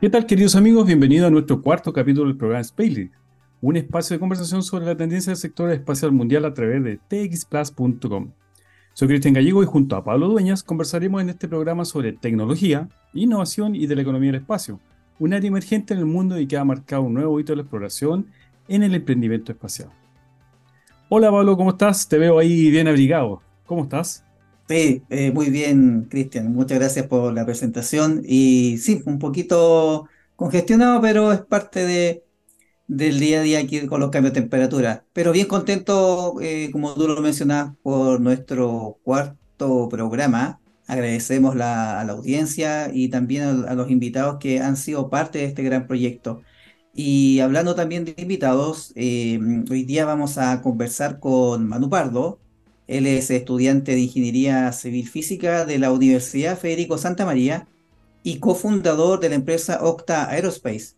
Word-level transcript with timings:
¿Qué 0.00 0.08
tal, 0.08 0.26
queridos 0.26 0.54
amigos? 0.54 0.86
Bienvenidos 0.86 1.26
a 1.26 1.30
nuestro 1.30 1.60
cuarto 1.60 1.92
capítulo 1.92 2.28
del 2.28 2.36
programa 2.36 2.62
Spacely, 2.62 3.10
un 3.60 3.76
espacio 3.76 4.14
de 4.14 4.20
conversación 4.20 4.62
sobre 4.62 4.86
la 4.86 4.96
tendencia 4.96 5.32
del 5.32 5.36
sector 5.36 5.72
espacial 5.72 6.12
mundial 6.12 6.44
a 6.44 6.54
través 6.54 6.84
de 6.84 6.98
txplus.com. 6.98 8.30
Soy 8.94 9.08
Cristian 9.08 9.34
Gallego 9.34 9.60
y 9.60 9.66
junto 9.66 9.96
a 9.96 10.04
Pablo 10.04 10.28
Dueñas 10.28 10.62
conversaremos 10.62 11.20
en 11.20 11.30
este 11.30 11.48
programa 11.48 11.84
sobre 11.84 12.12
tecnología, 12.12 12.88
innovación 13.12 13.74
y 13.74 13.88
de 13.88 13.96
la 13.96 14.02
economía 14.02 14.30
del 14.30 14.42
espacio, 14.42 14.78
un 15.18 15.34
área 15.34 15.48
emergente 15.48 15.94
en 15.94 15.98
el 15.98 16.06
mundo 16.06 16.38
y 16.38 16.46
que 16.46 16.56
ha 16.56 16.64
marcado 16.64 17.02
un 17.02 17.14
nuevo 17.14 17.40
hito 17.40 17.50
de 17.50 17.56
la 17.56 17.62
exploración 17.62 18.28
en 18.68 18.84
el 18.84 18.94
emprendimiento 18.94 19.50
espacial. 19.50 19.90
Hola 21.08 21.32
Pablo, 21.32 21.56
¿cómo 21.56 21.70
estás? 21.70 22.08
Te 22.08 22.18
veo 22.18 22.38
ahí 22.38 22.70
bien 22.70 22.86
abrigado. 22.86 23.42
¿Cómo 23.66 23.82
estás? 23.82 24.24
Sí, 24.68 25.06
eh, 25.08 25.32
muy 25.32 25.48
bien, 25.48 26.04
Cristian. 26.10 26.52
Muchas 26.52 26.78
gracias 26.78 27.06
por 27.06 27.32
la 27.32 27.46
presentación. 27.46 28.22
Y 28.26 28.76
sí, 28.78 29.02
un 29.06 29.18
poquito 29.18 30.06
congestionado, 30.36 31.00
pero 31.00 31.32
es 31.32 31.40
parte 31.40 31.86
de, 31.86 32.26
del 32.86 33.20
día 33.20 33.40
a 33.40 33.42
día 33.42 33.60
aquí 33.60 33.86
con 33.86 34.00
los 34.00 34.10
cambios 34.10 34.34
de 34.34 34.40
temperatura. 34.42 35.06
Pero 35.12 35.32
bien 35.32 35.46
contento, 35.48 36.36
eh, 36.42 36.70
como 36.72 36.94
tú 36.94 37.08
lo 37.08 37.20
mencionabas, 37.22 37.76
por 37.82 38.20
nuestro 38.20 39.00
cuarto 39.04 39.88
programa. 39.90 40.60
Agradecemos 40.86 41.56
la- 41.56 42.00
a 42.00 42.04
la 42.04 42.12
audiencia 42.14 42.90
y 42.92 43.08
también 43.10 43.44
a, 43.44 43.72
a 43.72 43.74
los 43.74 43.90
invitados 43.90 44.38
que 44.40 44.60
han 44.60 44.76
sido 44.76 45.10
parte 45.10 45.38
de 45.38 45.44
este 45.46 45.62
gran 45.64 45.86
proyecto. 45.86 46.42
Y 46.92 47.40
hablando 47.40 47.74
también 47.74 48.04
de 48.04 48.14
invitados, 48.18 48.92
eh, 48.96 49.38
hoy 49.70 49.84
día 49.84 50.04
vamos 50.06 50.38
a 50.38 50.62
conversar 50.62 51.20
con 51.20 51.66
Manu 51.68 51.88
Pardo. 51.90 52.40
Él 52.88 53.06
es 53.06 53.30
estudiante 53.30 53.92
de 53.92 54.00
Ingeniería 54.00 54.72
Civil 54.72 55.08
Física 55.08 55.64
de 55.64 55.78
la 55.78 55.92
Universidad 55.92 56.58
Federico 56.58 56.98
Santa 56.98 57.24
María 57.24 57.68
y 58.24 58.38
cofundador 58.40 59.20
de 59.20 59.28
la 59.28 59.36
empresa 59.36 59.84
Octa 59.84 60.28
Aerospace. 60.30 60.96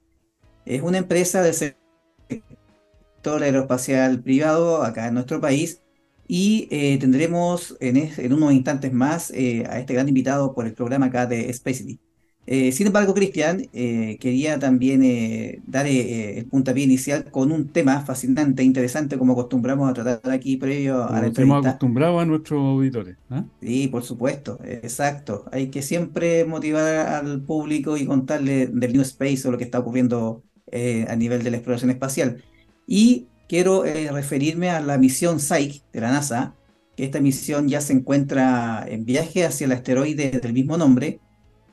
Es 0.64 0.82
una 0.82 0.98
empresa 0.98 1.42
del 1.42 1.54
sector 1.54 3.42
aeroespacial 3.42 4.22
privado 4.22 4.82
acá 4.82 5.08
en 5.08 5.14
nuestro 5.14 5.40
país 5.40 5.82
y 6.26 6.68
eh, 6.70 6.96
tendremos 6.98 7.76
en, 7.80 7.96
es- 7.96 8.18
en 8.18 8.32
unos 8.32 8.52
instantes 8.52 8.92
más 8.92 9.30
eh, 9.32 9.64
a 9.68 9.78
este 9.80 9.94
gran 9.94 10.08
invitado 10.08 10.54
por 10.54 10.66
el 10.66 10.74
programa 10.74 11.06
acá 11.06 11.26
de 11.26 11.52
Spacely. 11.52 12.00
Eh, 12.46 12.72
sin 12.72 12.88
embargo, 12.88 13.14
Cristian, 13.14 13.68
eh, 13.72 14.16
quería 14.18 14.58
también 14.58 15.04
eh, 15.04 15.60
dar 15.66 15.86
el 15.86 16.46
puntapié 16.46 16.84
inicial 16.84 17.30
con 17.30 17.52
un 17.52 17.68
tema 17.68 18.00
fascinante 18.00 18.62
e 18.62 18.64
interesante 18.64 19.18
como 19.18 19.34
acostumbramos 19.34 19.88
a 19.88 19.92
tratar 19.92 20.32
aquí 20.32 20.56
previo 20.56 21.04
a 21.04 21.20
la 21.20 21.26
entrevista. 21.28 21.58
acostumbrado 21.58 22.18
a 22.18 22.24
nuestros 22.24 22.60
auditores. 22.60 23.16
¿ah? 23.30 23.44
Sí, 23.60 23.88
por 23.88 24.02
supuesto, 24.02 24.58
exacto. 24.64 25.44
Hay 25.52 25.68
que 25.68 25.82
siempre 25.82 26.44
motivar 26.44 27.06
al 27.06 27.42
público 27.42 27.96
y 27.96 28.06
contarle 28.06 28.66
del 28.66 28.92
New 28.94 29.02
Space 29.02 29.46
o 29.46 29.52
lo 29.52 29.58
que 29.58 29.64
está 29.64 29.78
ocurriendo 29.78 30.42
a 30.72 31.16
nivel 31.16 31.42
de 31.42 31.50
la 31.50 31.56
exploración 31.56 31.90
espacial. 31.90 32.42
Y 32.86 33.26
quiero 33.48 33.82
referirme 33.82 34.70
a 34.70 34.80
la 34.80 34.98
misión 34.98 35.40
Psyche 35.40 35.82
de 35.92 36.00
la 36.00 36.10
NASA, 36.10 36.54
que 36.96 37.04
esta 37.04 37.20
misión 37.20 37.68
ya 37.68 37.80
se 37.80 37.92
encuentra 37.92 38.84
en 38.88 39.04
viaje 39.04 39.44
hacia 39.44 39.66
el 39.66 39.72
asteroide 39.72 40.30
del 40.30 40.52
mismo 40.52 40.76
nombre, 40.76 41.20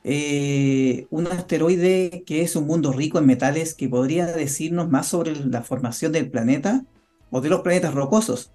eh, 0.10 1.06
un 1.10 1.28
asteroide 1.28 2.24
que 2.26 2.42
es 2.42 2.56
un 2.56 2.66
mundo 2.66 2.94
rico 2.94 3.20
en 3.20 3.26
metales 3.26 3.76
que 3.76 3.90
podría 3.90 4.26
decirnos 4.28 4.90
más 4.90 5.08
sobre 5.08 5.36
la 5.36 5.64
formación 5.64 6.14
del 6.14 6.32
planeta 6.32 6.86
o 7.30 7.42
de 7.42 7.50
los 7.50 7.62
planetas 7.62 7.94
rocosos. 7.94 8.54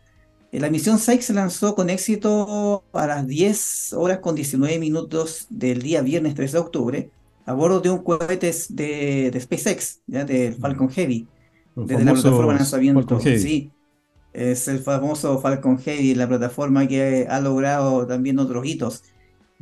Eh, 0.51 0.61
La 0.61 0.71
misión 0.71 0.99
Psyche 0.99 1.23
se 1.23 1.35
lanzó 1.35 1.75
con 1.75 1.91
éxito 1.91 2.87
a 2.93 3.07
las 3.07 3.27
10 3.27 3.93
horas 3.95 4.21
con 4.21 4.35
19 4.35 4.79
minutos 4.79 5.47
del 5.51 5.83
día 5.83 6.03
viernes 6.03 6.35
3 6.35 6.53
de 6.53 6.59
octubre 6.59 7.13
a 7.45 7.53
bordo 7.55 7.81
de 7.81 7.91
un 7.91 8.03
cohete 8.03 8.53
de, 8.71 9.31
de 9.31 9.41
SpaceX, 9.41 10.03
¿ya? 10.07 10.25
del 10.25 10.55
Falcon 10.57 10.89
Heavy, 10.91 11.29
desde 11.85 12.05
la 12.05 12.15
plataforma 12.15 12.53
de 12.55 12.59
lanzamiento. 12.61 13.29
Sí, 13.35 13.75
es 14.33 14.69
el 14.69 14.81
famoso 14.81 15.41
Falcon 15.41 15.79
Heavy, 15.79 16.15
la 16.15 16.29
plataforma 16.29 16.87
que 16.89 17.27
ha 17.29 17.41
logrado 17.41 18.07
también 18.07 18.39
otros 18.39 18.67
hitos. 18.67 19.05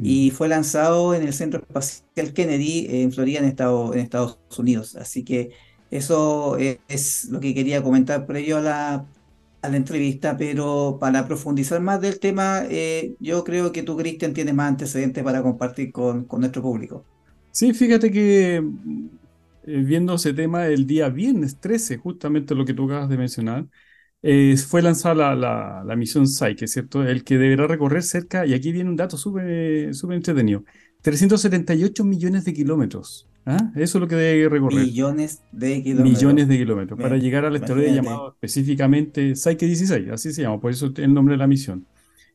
Mm. 0.00 0.06
Y 0.06 0.30
fue 0.30 0.48
lanzado 0.48 1.14
en 1.14 1.22
el 1.22 1.32
Centro 1.34 1.60
Espacial 1.60 2.32
Kennedy 2.32 2.86
en 2.88 3.12
Florida, 3.12 3.40
en 3.40 3.44
Estados, 3.44 3.94
en 3.94 4.00
Estados 4.00 4.38
Unidos. 4.58 4.96
Así 4.96 5.24
que 5.24 5.50
eso 5.90 6.56
es, 6.56 7.28
lo 7.30 7.40
que 7.40 7.54
quería 7.54 7.82
comentar 7.82 8.26
previo 8.26 8.58
a 8.58 8.60
la, 8.60 9.06
a 9.62 9.68
la 9.68 9.76
entrevista, 9.76 10.36
pero 10.36 10.98
para 11.00 11.26
profundizar 11.26 11.80
más 11.80 12.00
del 12.00 12.18
tema, 12.18 12.62
eh, 12.70 13.14
yo 13.20 13.44
creo 13.44 13.72
que 13.72 13.82
tú, 13.82 13.96
Cristian, 13.96 14.32
tienes 14.32 14.54
más 14.54 14.68
antecedentes 14.68 15.22
para 15.22 15.42
compartir 15.42 15.92
con, 15.92 16.24
con 16.24 16.40
nuestro 16.40 16.62
público. 16.62 17.04
Sí, 17.50 17.74
fíjate 17.74 18.10
que 18.10 18.56
eh, 18.56 19.82
viendo 19.84 20.14
ese 20.14 20.32
tema 20.32 20.66
el 20.66 20.86
día 20.86 21.08
viernes 21.08 21.58
13, 21.58 21.98
justamente 21.98 22.54
lo 22.54 22.64
que 22.64 22.74
tú 22.74 22.86
acabas 22.86 23.08
de 23.08 23.18
mencionar, 23.18 23.66
eh, 24.22 24.56
fue 24.56 24.82
lanzada 24.82 25.14
la, 25.14 25.34
la, 25.34 25.84
la 25.84 25.96
misión 25.96 26.26
Psyche, 26.28 26.66
¿cierto? 26.66 27.02
El 27.02 27.24
que 27.24 27.38
deberá 27.38 27.66
recorrer 27.66 28.02
cerca, 28.02 28.46
y 28.46 28.54
aquí 28.54 28.72
viene 28.72 28.90
un 28.90 28.96
dato 28.96 29.16
súper 29.16 29.94
súper 29.94 30.16
entretenido, 30.16 30.64
378 31.02 32.04
millones 32.04 32.44
de 32.44 32.52
kilómetros. 32.52 33.28
¿ah? 33.46 33.70
Eso 33.74 33.98
es 33.98 34.02
lo 34.02 34.08
que 34.08 34.16
debe 34.16 34.48
recorrer. 34.48 34.80
Millones 34.84 35.42
de 35.52 35.82
kilómetros. 35.82 36.22
Millones 36.22 36.48
de 36.48 36.58
kilómetros 36.58 37.00
para 37.00 37.16
Ve, 37.16 37.20
llegar 37.20 37.44
al 37.44 37.56
asteroide 37.56 37.94
llamado 37.94 38.32
específicamente 38.32 39.34
Psyche 39.36 39.66
16, 39.66 40.08
así 40.10 40.32
se 40.32 40.42
llama, 40.42 40.60
por 40.60 40.70
eso 40.72 40.92
el 40.96 41.14
nombre 41.14 41.34
de 41.34 41.38
la 41.38 41.46
misión. 41.46 41.86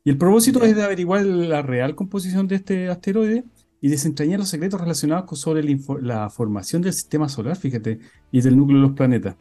Y 0.03 0.09
el 0.11 0.17
propósito 0.17 0.59
Ya. 0.59 0.67
es 0.67 0.75
de 0.75 0.83
averiguar 0.83 1.25
la 1.25 1.61
real 1.61 1.95
composición 1.95 2.47
de 2.47 2.55
este 2.55 2.89
asteroide 2.89 3.43
y 3.81 3.89
desentrañar 3.89 4.39
los 4.39 4.49
secretos 4.49 4.79
relacionados 4.81 5.25
con 5.25 5.37
sobre 5.37 5.63
la, 5.63 5.77
la 6.01 6.29
formación 6.29 6.81
del 6.81 6.93
sistema 6.93 7.27
solar, 7.29 7.55
fíjate, 7.57 7.99
y 8.31 8.41
del 8.41 8.57
núcleo 8.57 8.79
de 8.81 8.87
los 8.87 8.95
planetas. 8.95 9.35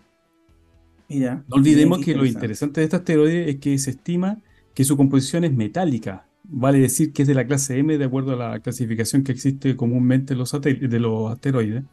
Mira, 1.08 1.44
No 1.48 1.56
olvidemos 1.56 2.00
que 2.00 2.14
lo 2.14 2.24
interesante. 2.26 2.80
de 2.80 2.84
este 2.84 2.96
asteroide 2.96 3.50
es 3.50 3.56
que 3.60 3.78
se 3.78 3.90
estima 3.90 4.42
que 4.72 4.84
su 4.84 4.96
composición 4.96 5.44
es 5.44 5.52
metálica, 5.52 6.28
vale 6.42 6.78
decir 6.78 7.12
que 7.12 7.22
es 7.22 7.28
de 7.28 7.34
la 7.34 7.46
clase 7.46 7.78
M 7.78 7.96
de 7.98 8.04
acuerdo 8.04 8.32
a 8.32 8.36
la 8.36 8.60
clasificación 8.60 9.22
que 9.22 9.32
existe 9.32 9.76
comúnmente 9.76 10.34
los 10.34 10.52
de 10.52 10.98
los 11.00 11.30
asteroides, 11.32 11.84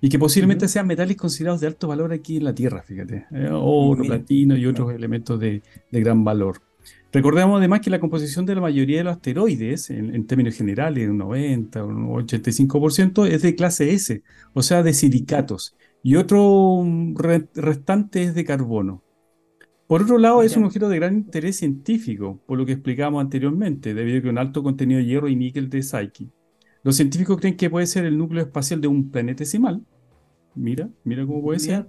y 0.00 0.08
que 0.08 0.18
posiblemente 0.18 0.68
sean 0.68 0.86
metales 0.86 1.16
considerados 1.16 1.60
de 1.60 1.66
alto 1.66 1.88
valor 1.88 2.12
aquí 2.12 2.36
en 2.38 2.44
la 2.44 2.54
Tierra, 2.54 2.82
fíjate, 2.82 3.26
eh, 3.32 3.48
oro, 3.52 4.02
Mira, 4.02 4.16
platino 4.16 4.56
y 4.56 4.66
otros 4.66 4.92
elementos 4.94 5.38
de, 5.40 5.62
de 5.90 6.00
gran 6.00 6.24
valor. 6.24 6.62
Recordemos 7.12 7.58
además 7.58 7.80
que 7.80 7.90
la 7.90 7.98
composición 8.00 8.46
de 8.46 8.54
la 8.54 8.60
mayoría 8.60 8.98
de 8.98 9.04
los 9.04 9.14
asteroides, 9.16 9.90
en, 9.90 10.14
en 10.14 10.26
términos 10.26 10.54
generales, 10.54 11.08
un 11.10 11.18
90 11.18 11.84
o 11.84 11.88
un 11.88 12.08
85%, 12.08 13.26
es 13.26 13.42
de 13.42 13.54
clase 13.56 13.92
S, 13.92 14.22
o 14.52 14.62
sea, 14.62 14.82
de 14.82 14.94
silicatos, 14.94 15.74
y 16.02 16.16
otro 16.16 16.82
mm, 16.84 17.16
re- 17.16 17.48
restante 17.54 18.22
es 18.22 18.34
de 18.34 18.44
carbono. 18.44 19.02
Por 19.86 20.02
otro 20.02 20.18
lado, 20.18 20.42
es 20.42 20.56
un 20.56 20.64
objeto 20.64 20.88
de 20.88 20.96
gran 20.98 21.14
interés 21.14 21.56
científico, 21.56 22.40
por 22.46 22.58
lo 22.58 22.66
que 22.66 22.72
explicábamos 22.72 23.22
anteriormente, 23.22 23.94
debido 23.94 24.18
a 24.18 24.22
que 24.22 24.28
un 24.28 24.38
alto 24.38 24.62
contenido 24.62 24.98
de 25.00 25.06
hierro 25.06 25.28
y 25.28 25.36
níquel 25.36 25.68
de 25.70 25.82
Psyche. 25.82 26.28
Los 26.82 26.96
científicos 26.96 27.38
creen 27.38 27.56
que 27.56 27.70
puede 27.70 27.86
ser 27.86 28.04
el 28.06 28.16
núcleo 28.18 28.42
espacial 28.42 28.80
de 28.80 28.88
un 28.88 29.10
planetesimal. 29.10 29.84
Mira, 30.54 30.88
mira 31.04 31.24
cómo 31.24 31.42
puede 31.42 31.60
ser. 31.60 31.86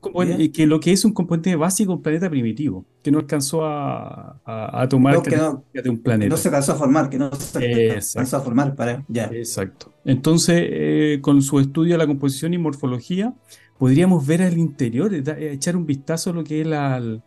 Componente- 0.00 0.34
mira. 0.36 0.44
y 0.44 0.48
que 0.50 0.66
lo 0.66 0.78
que 0.78 0.92
es 0.92 1.04
un 1.04 1.12
componente 1.12 1.56
básico 1.56 1.90
de 1.92 1.96
un 1.96 2.02
planeta 2.02 2.30
primitivo, 2.30 2.84
que 3.02 3.10
no 3.10 3.18
alcanzó 3.18 3.64
a, 3.64 4.40
a- 4.44 4.82
a 4.82 4.88
tomar 4.88 5.14
No, 5.14 5.22
que 5.22 5.36
no, 5.36 5.64
de 5.72 5.80
un 5.80 5.96
que 5.96 5.98
no 5.98 6.02
planeta. 6.02 6.36
se 6.36 6.48
alcanzó 6.48 6.72
a 6.72 6.76
formar, 6.76 7.10
que 7.10 7.18
no 7.18 7.32
se 7.34 7.58
alcanzó 7.98 8.36
a 8.36 8.40
formar 8.40 8.76
para 8.76 9.04
ya. 9.08 9.24
exacto. 9.32 9.92
Entonces, 10.04 10.62
eh, 10.64 11.18
con 11.22 11.42
su 11.42 11.58
estudio 11.58 11.92
de 11.94 11.98
la 11.98 12.06
composición 12.06 12.54
y 12.54 12.58
morfología, 12.58 13.34
podríamos 13.78 14.24
ver 14.26 14.42
al 14.42 14.56
interior, 14.58 15.12
eh, 15.12 15.22
eh, 15.26 15.50
echar 15.52 15.76
un 15.76 15.84
vistazo 15.84 16.30
a 16.30 16.32
lo 16.34 16.44
que 16.44 16.60
es 16.60 16.66
la- 16.66 16.96
el, 16.96 17.20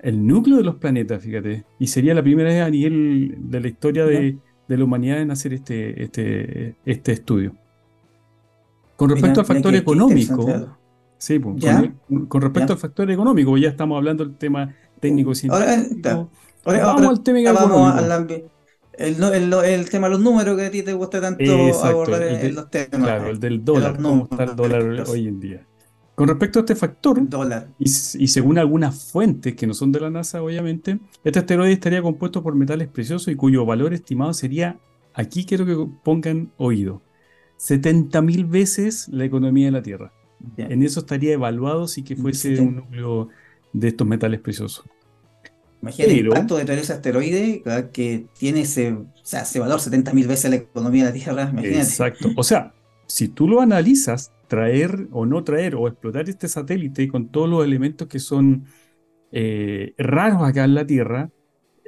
el 0.00 0.26
núcleo 0.26 0.56
de 0.58 0.64
los 0.64 0.74
planetas, 0.74 1.22
fíjate. 1.22 1.64
Y 1.78 1.86
sería 1.86 2.14
la 2.14 2.22
primera 2.22 2.48
vez 2.50 2.62
a 2.62 2.68
nivel 2.68 3.36
de 3.38 3.60
la 3.60 3.68
historia 3.68 4.04
de 4.04 4.36
la 4.68 4.84
humanidad 4.84 5.20
en 5.20 5.30
hacer 5.30 5.52
este, 5.52 6.02
este, 6.02 6.74
este 6.84 7.12
estudio. 7.12 7.54
Con 8.96 9.10
respecto 9.10 9.40
Mira, 9.40 9.42
al 9.42 9.46
factor 9.46 9.74
económico, 9.74 10.68
sí, 11.18 11.38
pues, 11.38 11.56
con, 12.08 12.26
con 12.28 12.42
respecto 12.42 12.72
ya. 12.72 12.74
al 12.74 12.78
factor 12.78 13.10
económico, 13.10 13.56
ya 13.58 13.68
estamos 13.70 13.96
hablando 13.96 14.24
del 14.24 14.36
tema 14.36 14.74
Ahora, 15.46 15.66
técnico-científico. 15.70 16.00
ta- 16.02 16.28
ahora, 16.64 16.80
Vamos 16.80 16.94
ahora 17.02 17.10
al 17.10 17.22
tema 17.22 17.38
vamos 17.52 17.94
económico. 17.94 18.00
el, 18.92 19.22
el, 19.22 19.52
el 19.54 19.90
tema 19.90 20.08
de 20.08 20.12
los 20.14 20.20
números 20.22 20.56
que 20.56 20.66
a 20.66 20.70
ti 20.70 20.82
te 20.82 20.92
gusta 20.94 21.20
tanto 21.20 21.42
Exacto, 21.68 21.88
abordar 21.88 22.22
el 22.22 22.28
en, 22.28 22.40
de- 22.40 22.48
en 22.48 22.54
los 22.54 22.70
temas 22.70 22.90
claro, 22.90 23.30
el 23.30 23.40
del 23.40 23.64
de 23.64 23.64
dólar, 23.64 23.92
los 23.92 24.02
cómo 24.02 24.24
está 24.30 24.44
el 24.44 24.56
dólar 24.56 25.04
hoy 25.08 25.28
en 25.28 25.40
día. 25.40 25.66
Con 26.14 26.28
respecto 26.28 26.58
a 26.58 26.62
este 26.62 26.76
factor, 26.76 27.26
Dólar. 27.28 27.68
y, 27.78 27.84
y 27.84 28.28
según 28.28 28.58
algunas 28.58 29.10
fuentes 29.10 29.54
que 29.54 29.66
no 29.66 29.74
son 29.74 29.92
de 29.92 30.00
la 30.00 30.10
NASA, 30.10 30.42
obviamente, 30.42 31.00
este 31.24 31.38
asteroide 31.38 31.72
estaría 31.72 32.02
compuesto 32.02 32.42
por 32.42 32.54
metales 32.54 32.88
preciosos 32.88 33.28
y 33.28 33.36
cuyo 33.36 33.64
valor 33.64 33.94
estimado 33.94 34.32
sería, 34.34 34.78
aquí 35.14 35.44
quiero 35.46 35.66
que 35.66 35.76
pongan 36.04 36.52
oído, 36.58 37.02
70.000 37.62 38.48
veces 38.48 39.08
la 39.08 39.24
economía 39.24 39.66
de 39.66 39.72
la 39.72 39.82
Tierra. 39.82 40.12
En 40.56 40.82
eso 40.82 41.00
estaría 41.00 41.34
evaluado 41.34 41.86
si 41.86 42.02
que 42.02 42.16
fuese 42.16 42.58
un 42.60 42.76
núcleo 42.76 43.28
de 43.72 43.88
estos 43.88 44.06
metales 44.06 44.40
preciosos. 44.40 44.84
Imagina 45.80 46.08
el 46.08 46.16
Pero- 46.16 46.28
impacto 46.30 46.56
de 46.56 46.64
traer 46.64 46.80
ese 46.80 46.92
asteroide 46.92 47.62
¿verdad? 47.64 47.90
que 47.90 48.26
tiene 48.38 48.62
ese, 48.62 48.92
o 48.92 49.06
sea, 49.22 49.42
ese 49.42 49.60
valor 49.60 49.78
70.000 49.80 50.26
veces 50.26 50.50
la 50.50 50.56
economía 50.56 51.04
de 51.04 51.10
la 51.10 51.14
Tierra. 51.24 51.42
Imagínate. 51.52 51.78
Exacto. 51.78 52.30
O 52.36 52.42
sea, 52.42 52.74
si 53.06 53.28
tú 53.28 53.46
lo 53.48 53.60
analizas, 53.60 54.32
traer 54.48 55.06
o 55.12 55.24
no 55.26 55.44
traer 55.44 55.76
o 55.76 55.86
explotar 55.86 56.28
este 56.28 56.48
satélite 56.48 57.06
con 57.08 57.28
todos 57.28 57.48
los 57.48 57.64
elementos 57.64 58.08
que 58.08 58.18
son 58.18 58.64
eh, 59.30 59.94
raros 59.98 60.42
acá 60.42 60.64
en 60.64 60.74
la 60.74 60.86
Tierra, 60.86 61.30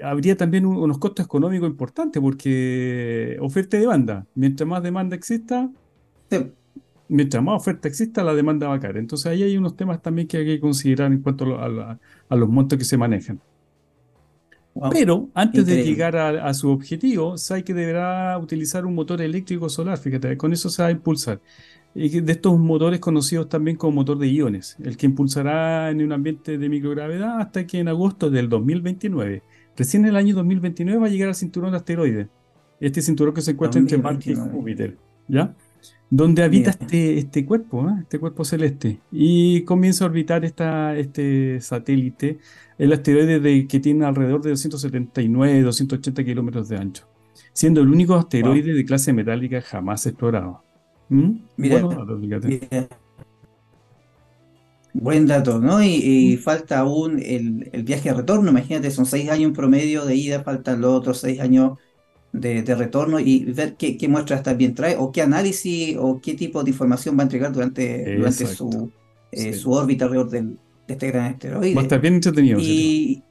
habría 0.02 0.36
también 0.36 0.66
unos 0.66 0.98
costos 0.98 1.26
económicos 1.26 1.68
importantes 1.68 2.20
porque 2.20 3.36
oferta 3.40 3.76
y 3.76 3.80
demanda. 3.80 4.26
Mientras 4.34 4.68
más 4.68 4.82
demanda 4.82 5.16
exista, 5.16 5.70
mientras 7.08 7.42
más 7.42 7.56
oferta 7.56 7.88
exista, 7.88 8.24
la 8.24 8.34
demanda 8.34 8.68
va 8.68 8.74
a 8.74 8.80
caer. 8.80 8.96
Entonces 8.96 9.26
ahí 9.26 9.42
hay 9.42 9.56
unos 9.56 9.76
temas 9.76 10.02
también 10.02 10.26
que 10.26 10.38
hay 10.38 10.46
que 10.46 10.60
considerar 10.60 11.12
en 11.12 11.20
cuanto 11.20 11.58
a, 11.58 11.98
los 12.36 12.48
montos 12.48 12.78
que 12.78 12.84
se 12.84 12.96
manejan. 12.96 13.40
Pero 14.90 15.28
antes 15.34 15.66
de 15.66 15.84
llegar 15.84 16.16
a, 16.16 16.52
su 16.52 16.68
objetivo, 16.68 17.36
que 17.64 17.74
deberá 17.74 18.36
utilizar 18.38 18.84
un 18.84 18.94
motor 18.94 19.22
eléctrico 19.22 19.68
solar, 19.68 19.98
fíjate, 19.98 20.36
con 20.36 20.52
eso 20.52 20.68
se 20.68 20.82
va 20.82 20.88
a 20.88 20.92
impulsar. 20.92 21.40
Y 21.94 22.08
de 22.20 22.32
estos 22.32 22.58
motores 22.58 22.98
conocidos 22.98 23.48
también 23.48 23.76
como 23.76 23.92
motor 23.92 24.18
de 24.18 24.26
iones, 24.26 24.76
el 24.82 24.96
que 24.96 25.06
impulsará 25.06 25.90
en 25.90 26.02
un 26.02 26.10
ambiente 26.10 26.58
de 26.58 26.68
microgravedad 26.68 27.38
hasta 27.38 27.68
que 27.68 27.78
en 27.78 27.86
agosto 27.86 28.30
del 28.30 28.48
2029, 28.48 29.44
recién 29.76 30.04
en 30.04 30.10
el 30.10 30.16
año 30.16 30.34
2029 30.34 30.98
va 30.98 31.06
a 31.06 31.10
llegar 31.10 31.28
al 31.28 31.34
cinturón 31.34 31.72
de 31.72 31.78
asteroides, 31.78 32.28
este 32.80 33.02
cinturón 33.02 33.34
que 33.34 33.40
se 33.40 33.52
encuentra 33.52 33.80
entre 33.80 33.98
Marte 33.98 34.32
y 34.32 34.34
Júpiter, 34.34 34.98
¿ya? 35.28 35.54
Donde 36.10 36.42
habita 36.42 36.70
este, 36.70 37.18
este 37.18 37.44
cuerpo, 37.44 37.88
¿eh? 37.88 37.94
este 38.02 38.18
cuerpo 38.18 38.44
celeste, 38.44 39.00
y 39.10 39.62
comienza 39.62 40.04
a 40.04 40.08
orbitar 40.08 40.44
esta, 40.44 40.96
este 40.96 41.60
satélite, 41.60 42.38
el 42.78 42.92
asteroide 42.92 43.40
de, 43.40 43.66
que 43.66 43.80
tiene 43.80 44.04
alrededor 44.04 44.42
de 44.42 44.50
279, 44.50 45.62
280 45.62 46.24
kilómetros 46.24 46.68
de 46.68 46.76
ancho, 46.76 47.08
siendo 47.52 47.80
el 47.80 47.88
único 47.88 48.14
asteroide 48.14 48.74
de 48.74 48.84
clase 48.84 49.12
metálica 49.12 49.60
jamás 49.60 50.06
explorado. 50.06 50.62
¿Mm? 51.08 51.38
Mira, 51.56 51.82
Buen 54.94 55.26
dato, 55.26 55.58
¿no? 55.58 55.82
Y, 55.82 56.36
falta 56.36 56.78
aún 56.78 57.20
el, 57.20 57.68
viaje 57.82 58.10
de 58.10 58.14
retorno, 58.14 58.50
imagínate, 58.50 58.92
son 58.92 59.06
seis 59.06 59.28
años 59.28 59.48
en 59.48 59.52
promedio 59.52 60.04
de 60.04 60.14
ida, 60.14 60.44
faltan 60.44 60.80
los 60.80 60.92
otros 60.92 61.18
seis 61.18 61.40
años 61.40 61.78
de, 62.32 62.62
retorno 62.62 63.18
y 63.18 63.44
ver 63.44 63.74
qué, 63.74 63.98
muestras 64.08 64.44
también 64.44 64.74
trae 64.74 64.96
o 64.96 65.10
qué 65.10 65.22
análisis 65.22 65.96
o 65.98 66.20
qué 66.20 66.34
tipo 66.34 66.62
de 66.62 66.70
información 66.70 67.16
va 67.18 67.22
a 67.22 67.24
entregar 67.24 67.52
durante, 67.52 68.16
durante 68.16 68.46
su, 68.46 68.92
eh, 69.32 69.52
su 69.52 69.72
órbita 69.72 70.04
alrededor 70.04 70.30
del, 70.30 70.58
de 70.86 70.94
este 70.94 71.08
gran 71.08 71.32
asteroide. 71.32 71.74
Va 71.74 71.80
a 71.80 71.84
estar 71.84 72.00
bien 72.00 72.14
entretenido. 72.14 72.60
Y, 72.60 73.24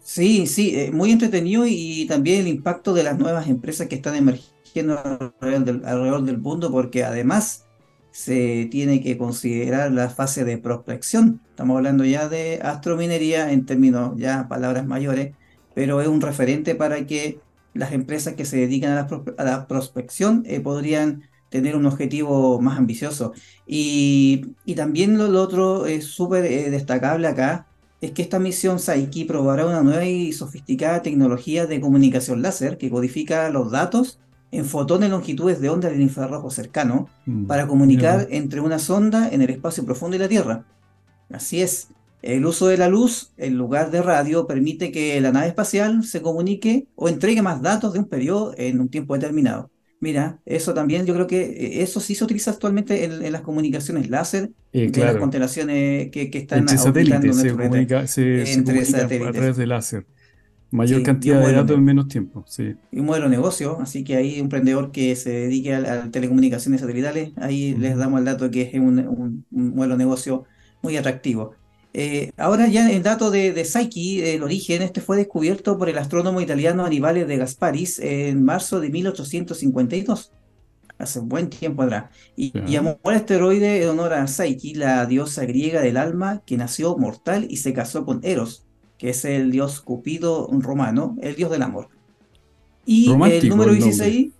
sí, 0.00 0.46
sí, 0.48 0.74
eh, 0.74 0.90
muy 0.90 1.12
entretenido 1.12 1.64
y 1.68 2.04
también 2.08 2.40
el 2.40 2.48
impacto 2.48 2.94
de 2.94 3.04
las 3.04 3.16
nuevas 3.16 3.46
empresas 3.48 3.86
que 3.86 3.94
están 3.94 4.16
emergiendo 4.16 4.98
alrededor 5.40 6.24
del, 6.24 6.38
mundo, 6.38 6.70
porque 6.70 7.04
además 7.04 7.67
se 8.10 8.68
tiene 8.70 9.02
que 9.02 9.18
considerar 9.18 9.92
la 9.92 10.10
fase 10.10 10.44
de 10.44 10.58
prospección. 10.58 11.40
Estamos 11.50 11.76
hablando 11.76 12.04
ya 12.04 12.28
de 12.28 12.60
astrominería 12.62 13.52
en 13.52 13.66
términos 13.66 14.14
ya 14.16 14.48
palabras 14.48 14.86
mayores, 14.86 15.34
pero 15.74 16.00
es 16.00 16.08
un 16.08 16.20
referente 16.20 16.74
para 16.74 17.06
que 17.06 17.40
las 17.74 17.92
empresas 17.92 18.34
que 18.34 18.44
se 18.44 18.56
dedican 18.56 18.92
a 18.92 19.44
la, 19.44 19.66
prospección 19.68 20.42
eh, 20.46 20.60
podrían 20.60 21.22
tener 21.48 21.76
un 21.76 21.86
objetivo 21.86 22.60
más 22.60 22.78
ambicioso. 22.78 23.32
Y, 23.66 24.54
también 24.76 25.18
lo, 25.18 25.40
otro 25.40 25.86
es 25.86 26.06
súper 26.06 26.44
eh, 26.44 26.70
destacable 26.70 27.28
acá, 27.28 27.66
es 28.00 28.12
que 28.12 28.22
esta 28.22 28.38
misión 28.38 28.78
Psyche 28.78 29.24
probará 29.26 29.66
una 29.66 29.82
nueva 29.82 30.04
y 30.04 30.32
sofisticada 30.32 31.02
tecnología 31.02 31.66
de 31.66 31.80
comunicación 31.80 32.42
láser 32.42 32.78
que 32.78 32.90
codifica 32.90 33.50
los 33.50 33.70
datos 33.70 34.20
en 34.50 34.64
fotones 34.64 35.10
longitudes 35.10 35.60
de 35.60 35.68
onda 35.68 35.90
del 35.90 36.00
infrarrojo 36.00 36.50
cercano 36.50 37.08
mm, 37.26 37.46
para 37.46 37.66
comunicar 37.66 38.26
entre 38.30 38.60
una 38.60 38.78
sonda 38.78 39.28
en 39.30 39.42
el 39.42 39.50
espacio 39.50 39.84
profundo 39.84 40.16
y 40.16 40.18
la 40.18 40.28
Tierra. 40.28 40.64
Así 41.30 41.60
es, 41.60 41.88
el 42.22 42.44
uso 42.46 42.68
de 42.68 42.76
la 42.76 42.88
luz 42.88 43.32
en 43.36 43.56
lugar 43.56 43.90
de 43.90 44.02
radio 44.02 44.46
permite 44.46 44.90
que 44.90 45.20
la 45.20 45.30
nave 45.30 45.48
espacial 45.48 46.04
se 46.04 46.22
comunique 46.22 46.86
o 46.96 47.08
entregue 47.08 47.42
más 47.42 47.62
datos 47.62 47.92
de 47.92 48.00
un 48.00 48.06
periodo 48.06 48.54
en 48.56 48.80
un 48.80 48.88
tiempo 48.88 49.14
determinado. 49.14 49.70
Mira, 50.00 50.38
eso 50.46 50.74
también 50.74 51.06
yo 51.06 51.14
creo 51.14 51.26
que 51.26 51.42
eh, 51.42 51.82
eso 51.82 52.00
sí 52.00 52.14
se 52.14 52.24
utiliza 52.24 52.52
actualmente 52.52 53.04
en, 53.04 53.32
las 53.32 53.42
comunicaciones 53.42 54.08
láser 54.08 54.50
eh, 54.72 54.90
de 54.90 55.04
las 55.04 55.16
constelaciones 55.16 56.10
que, 56.10 56.30
están 56.32 56.60
entre 56.60 56.78
satélites, 56.78 57.36
se 57.36 57.50
comunica, 57.50 58.04
entre 58.16 58.84
satélites. 58.84 59.28
a 59.28 59.32
través 59.32 59.56
de 59.56 59.66
láser. 59.66 60.06
Mayor 60.70 61.02
cantidad 61.02 61.44
de 61.46 61.52
datos 61.52 61.76
en 61.76 61.84
menos 61.84 62.08
tiempo. 62.08 62.44
Sí. 62.46 62.74
Y 62.92 63.00
un 63.00 63.06
modelo 63.06 63.24
de 63.24 63.36
negocio, 63.36 63.78
así 63.80 64.04
que 64.04 64.16
ahí 64.16 64.34
un 64.34 64.44
emprendedor 64.44 64.92
que 64.92 65.16
se 65.16 65.30
dedique 65.30 65.74
a, 65.74 66.10
telecomunicaciones 66.10 66.82
satelitales, 66.82 67.32
ahí 67.36 67.74
les 67.74 67.96
damos 67.96 68.18
el 68.18 68.26
dato 68.26 68.50
que 68.50 68.62
es 68.62 68.74
un, 68.74 68.98
un, 68.98 69.46
un 69.50 69.74
modelo 69.74 69.94
de 69.94 69.98
negocio 69.98 70.44
muy 70.82 70.96
atractivo. 70.96 71.54
Eh, 71.94 72.32
ahora 72.36 72.68
ya 72.68 72.90
el 72.90 73.02
dato 73.02 73.30
de, 73.30 73.52
de 73.52 73.64
Psyche, 73.64 74.34
el 74.34 74.42
origen, 74.42 74.82
este 74.82 75.00
fue 75.00 75.16
descubierto 75.16 75.78
por 75.78 75.88
el 75.88 75.96
astrónomo 75.96 76.40
italiano 76.40 76.84
Annibale 76.84 77.24
de 77.24 77.38
Gasparis 77.38 77.98
en 77.98 78.44
marzo 78.44 78.78
de 78.80 78.90
1852, 78.90 80.32
hace 80.98 81.20
un 81.20 81.28
buen 81.28 81.48
tiempo 81.48 81.82
atrás, 81.82 82.10
y 82.36 82.52
llamó 82.66 83.00
al 83.04 83.14
asteroide 83.14 83.82
en 83.82 83.88
honor 83.88 84.12
a 84.12 84.26
Psyche, 84.26 84.74
la 84.74 85.06
diosa 85.06 85.46
griega 85.46 85.80
del 85.80 85.96
alma 85.96 86.42
que 86.44 86.58
nació 86.58 86.96
mortal 86.98 87.46
y 87.48 87.56
se 87.56 87.72
casó 87.72 88.04
con 88.04 88.20
Eros, 88.22 88.67
que 88.98 89.10
es 89.10 89.24
el 89.24 89.50
dios 89.50 89.80
Cupido 89.80 90.48
romano, 90.52 91.16
el 91.22 91.36
dios 91.36 91.50
del 91.50 91.62
amor. 91.62 91.88
Y 92.84 93.10
el 93.10 93.48
número 93.48 93.72
16... 93.72 94.32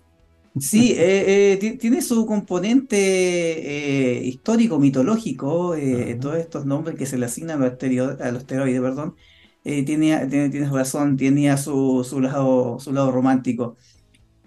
Sí, 0.59 0.93
eh, 0.97 1.59
eh, 1.61 1.77
tiene 1.79 2.01
su 2.01 2.25
componente 2.25 2.97
eh, 2.97 4.25
histórico, 4.25 4.79
mitológico, 4.79 5.75
todos 6.19 6.37
estos 6.37 6.65
nombres 6.65 6.97
que 6.97 7.05
se 7.05 7.17
le 7.17 7.25
asignan 7.27 7.61
a 7.61 7.65
los, 7.65 8.41
asteroides, 8.41 8.81
perdón, 8.81 9.15
tiene, 9.63 10.25
tienes 10.27 10.71
razón, 10.71 11.17
tenía 11.17 11.57
su, 11.57 12.05
su, 12.07 12.19
lado, 12.19 12.79
su 12.79 12.91
lado 12.91 13.11
romántico. 13.11 13.77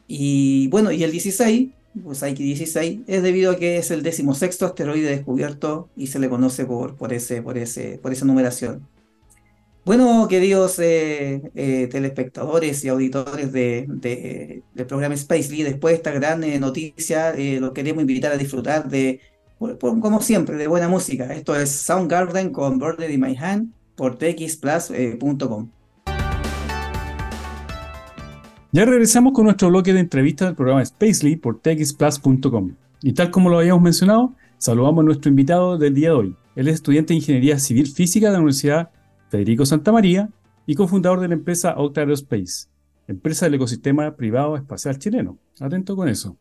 Y 0.08 0.66
bueno, 0.68 0.90
y 0.90 1.04
el 1.04 1.12
16, 1.12 1.70
pues 2.04 2.20
que 2.20 2.34
16, 2.34 3.00
es 3.06 3.22
debido 3.22 3.52
a 3.52 3.56
que 3.56 3.76
es 3.76 3.90
el 3.90 4.02
decimosexto 4.02 4.66
asteroide 4.66 5.08
descubierto 5.08 5.88
y 5.96 6.08
se 6.08 6.18
le 6.18 6.28
conoce 6.28 6.64
por, 6.64 6.96
por, 6.96 7.12
ese, 7.12 7.42
por, 7.42 7.56
ese, 7.58 7.98
por 8.02 8.12
esa 8.12 8.24
numeración. 8.24 8.86
Bueno, 9.84 10.28
queridos 10.28 10.78
eh, 10.78 11.42
eh, 11.56 11.88
telespectadores 11.90 12.84
y 12.84 12.88
auditores 12.88 13.52
de, 13.52 14.62
del 14.74 14.86
programa 14.86 15.16
Spacely, 15.16 15.64
después 15.64 15.92
de 15.92 15.96
esta 15.96 16.12
gran 16.12 16.44
eh, 16.44 16.60
noticia, 16.60 17.34
los 17.58 17.72
queremos 17.72 18.02
invitar 18.02 18.30
a 18.30 18.36
disfrutar 18.36 18.88
de, 18.88 19.20
como 19.80 20.20
siempre, 20.20 20.56
de 20.56 20.68
buena 20.68 20.88
música. 20.88 21.34
Esto 21.34 21.56
es 21.56 21.70
Soundgarden 21.70 22.50
con 22.50 22.78
Bird 22.78 23.02
in 23.10 23.20
My 23.20 23.36
Hand 23.36 23.72
por 23.96 24.18
txplus.com. 24.18 25.68
Ya 28.70 28.84
regresamos 28.84 29.32
con 29.32 29.46
nuestro 29.46 29.68
bloque 29.68 29.92
de 29.92 29.98
entrevistas 29.98 30.48
del 30.48 30.54
programa 30.54 30.84
Spacely 30.84 31.34
por 31.34 31.60
txplus.com. 31.60 32.76
Y 33.02 33.14
tal 33.14 33.32
como 33.32 33.50
lo 33.50 33.58
habíamos 33.58 33.82
mencionado, 33.82 34.32
saludamos 34.58 35.02
a 35.02 35.06
nuestro 35.06 35.28
invitado 35.28 35.76
del 35.76 35.92
día 35.92 36.10
de 36.10 36.14
hoy. 36.14 36.36
Él 36.54 36.68
es 36.68 36.74
estudiante 36.74 37.14
de 37.14 37.16
Ingeniería 37.16 37.58
Civil 37.58 37.88
Física 37.88 38.28
de 38.28 38.34
la 38.34 38.38
Universidad 38.38 38.90
Federico 39.32 39.64
Santamaría 39.64 40.28
y 40.66 40.74
cofundador 40.74 41.18
de 41.18 41.28
la 41.28 41.32
empresa 41.32 41.74
Octa 41.78 42.02
Aerospace, 42.02 42.68
empresa 43.08 43.46
del 43.46 43.54
ecosistema 43.54 44.14
privado 44.14 44.56
espacial 44.56 44.98
chileno. 44.98 45.38
Atento 45.58 45.96
con 45.96 46.10
eso. 46.10 46.36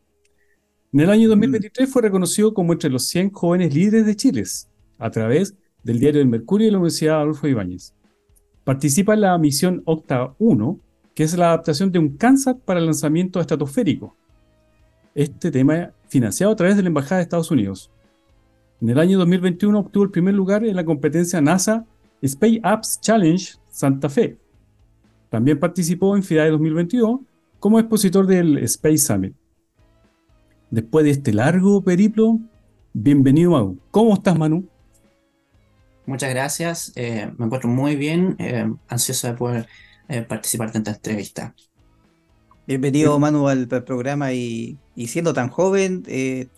En 0.91 0.99
el 0.99 1.09
año 1.09 1.29
2023 1.29 1.89
fue 1.89 2.01
reconocido 2.01 2.53
como 2.53 2.73
entre 2.73 2.89
los 2.89 3.07
100 3.07 3.31
jóvenes 3.31 3.73
líderes 3.73 4.05
de 4.05 4.17
Chile, 4.17 4.43
a 4.99 5.09
través 5.09 5.55
del 5.83 5.99
diario 5.99 6.19
del 6.19 6.27
Mercurio 6.27 6.67
y 6.67 6.71
la 6.71 6.79
Universidad 6.79 7.21
Adolfo 7.21 7.47
Ibáñez. 7.47 7.93
Participa 8.65 9.13
en 9.13 9.21
la 9.21 9.37
misión 9.37 9.83
Octa 9.85 10.35
1, 10.37 10.77
que 11.15 11.23
es 11.23 11.37
la 11.37 11.47
adaptación 11.47 11.93
de 11.93 11.99
un 11.99 12.17
CANSAT 12.17 12.59
para 12.59 12.81
el 12.81 12.87
lanzamiento 12.87 13.39
estratosférico. 13.39 14.17
Este 15.15 15.49
tema 15.49 15.91
financiado 16.09 16.51
a 16.51 16.57
través 16.57 16.75
de 16.75 16.81
la 16.81 16.89
Embajada 16.89 17.19
de 17.19 17.23
Estados 17.23 17.51
Unidos. 17.51 17.89
En 18.81 18.89
el 18.89 18.99
año 18.99 19.17
2021 19.17 19.79
obtuvo 19.79 20.03
el 20.03 20.11
primer 20.11 20.33
lugar 20.33 20.65
en 20.65 20.75
la 20.75 20.83
competencia 20.83 21.39
NASA 21.39 21.85
Space 22.21 22.59
Apps 22.63 22.99
Challenge 23.01 23.55
Santa 23.69 24.09
Fe. 24.09 24.37
También 25.29 25.59
participó 25.59 26.15
en 26.15 26.23
FIDAE 26.23 26.51
2022 26.51 27.21
como 27.59 27.79
expositor 27.79 28.27
del 28.27 28.57
Space 28.59 28.97
Summit. 28.97 29.33
Después 30.69 31.05
de 31.05 31.11
este 31.11 31.33
largo 31.33 31.83
periplo, 31.83 32.39
bienvenido 32.93 33.51
Manu. 33.51 33.79
¿Cómo 33.91 34.13
estás 34.13 34.37
Manu? 34.37 34.67
Muchas 36.05 36.29
gracias, 36.31 36.91
eh, 36.95 37.31
me 37.37 37.45
encuentro 37.45 37.69
muy 37.69 37.95
bien, 37.95 38.35
eh, 38.39 38.69
ansioso 38.87 39.27
de 39.27 39.33
poder 39.33 39.67
eh, 40.09 40.21
participar 40.21 40.71
de 40.71 40.79
esta 40.79 40.91
entrevista. 40.91 41.55
Bienvenido 42.67 43.17
Manu 43.19 43.47
al, 43.47 43.67
programa 43.67 44.33
y, 44.33 44.77
siendo 45.07 45.33
tan 45.33 45.49
joven, 45.49 46.03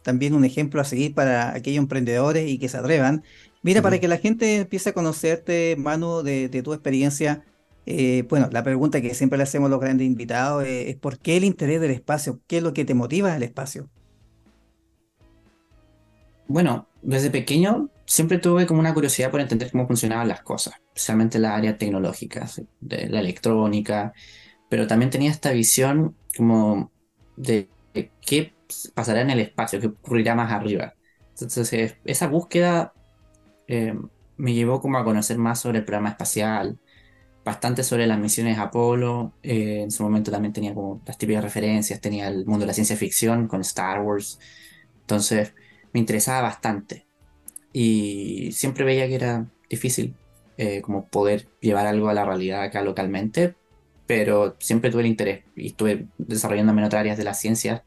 también 0.03 0.33
un 0.33 0.45
ejemplo 0.45 0.81
a 0.81 0.83
seguir 0.83 1.13
para 1.13 1.55
aquellos 1.55 1.81
emprendedores 1.81 2.49
y 2.49 2.59
que 2.59 2.69
se 2.69 2.77
atrevan 2.77 3.23
Mira, 3.63 3.81
para 3.81 3.97
que 3.99 4.09
la 4.09 4.17
gente 4.17 4.57
empiece 4.57 4.89
a 4.89 4.93
conocerte, 4.93 5.75
Manu, 5.77 6.21
de, 6.21 6.49
tu 6.61 6.73
experiencia, 6.73 7.45
eh, 7.85 8.25
bueno, 8.27 8.49
la 8.51 8.61
pregunta 8.61 9.01
que 9.01 9.15
siempre 9.15 9.37
le 9.37 9.43
hacemos 9.43 9.67
a 9.67 9.69
los 9.71 9.79
grandes 9.79 10.05
invitados 10.05 10.65
es, 10.65 10.97
¿por 10.97 11.17
qué 11.17 11.37
el 11.37 11.45
interés 11.45 11.79
del 11.79 11.91
espacio? 11.91 12.41
¿Qué 12.45 12.57
es 12.57 12.63
lo 12.63 12.73
que 12.73 12.83
te 12.83 12.93
motiva 12.93 13.33
al 13.33 13.41
espacio? 13.41 13.89
Bueno, 16.49 16.89
desde 17.01 17.29
pequeño 17.29 17.89
siempre 18.05 18.37
tuve 18.37 18.65
como 18.65 18.81
una 18.81 18.93
curiosidad 18.93 19.31
por 19.31 19.39
entender 19.39 19.71
cómo 19.71 19.87
funcionaban 19.87 20.27
las 20.27 20.41
cosas, 20.41 20.73
especialmente 20.87 21.39
la 21.39 21.55
área 21.55 21.77
tecnológica, 21.77 22.45
de 22.81 23.07
la 23.07 23.21
electrónica, 23.21 24.11
pero 24.69 24.87
también 24.87 25.09
tenía 25.09 25.31
esta 25.31 25.51
visión 25.51 26.17
como 26.35 26.91
de 27.37 27.69
qué 28.19 28.53
pasará 28.93 29.21
en 29.21 29.29
el 29.29 29.39
espacio, 29.39 29.79
qué 29.79 29.87
ocurrirá 29.87 30.35
más 30.35 30.51
arriba. 30.51 30.95
Entonces, 31.29 31.95
esa 32.03 32.27
búsqueda 32.27 32.93
eh, 33.67 33.93
me 34.37 34.53
llevó 34.53 34.81
como 34.81 34.97
a 34.97 35.03
conocer 35.03 35.37
más 35.37 35.61
sobre 35.61 35.79
el 35.79 35.85
programa 35.85 36.09
espacial, 36.09 36.79
bastante 37.43 37.83
sobre 37.83 38.07
las 38.07 38.19
misiones 38.19 38.57
Apolo. 38.57 39.33
Eh, 39.43 39.81
en 39.83 39.91
su 39.91 40.03
momento 40.03 40.31
también 40.31 40.53
tenía 40.53 40.73
como 40.73 41.01
las 41.05 41.17
típicas 41.17 41.43
referencias, 41.43 42.01
tenía 42.01 42.27
el 42.27 42.45
mundo 42.45 42.61
de 42.61 42.67
la 42.67 42.73
ciencia 42.73 42.95
ficción 42.97 43.47
con 43.47 43.61
Star 43.61 44.01
Wars. 44.01 44.39
Entonces, 45.01 45.53
me 45.93 45.99
interesaba 45.99 46.41
bastante. 46.41 47.05
Y 47.71 48.51
siempre 48.51 48.85
veía 48.85 49.07
que 49.07 49.15
era 49.15 49.47
difícil 49.69 50.15
eh, 50.57 50.81
como 50.81 51.07
poder 51.07 51.47
llevar 51.61 51.87
algo 51.87 52.09
a 52.09 52.13
la 52.13 52.25
realidad 52.25 52.63
acá 52.63 52.81
localmente, 52.83 53.55
pero 54.05 54.55
siempre 54.59 54.91
tuve 54.91 55.01
el 55.01 55.07
interés 55.07 55.43
y 55.55 55.67
estuve 55.67 56.07
desarrollándome 56.17 56.81
en 56.81 56.85
otras 56.87 56.99
áreas 57.01 57.17
de 57.17 57.23
la 57.23 57.33
ciencia 57.33 57.83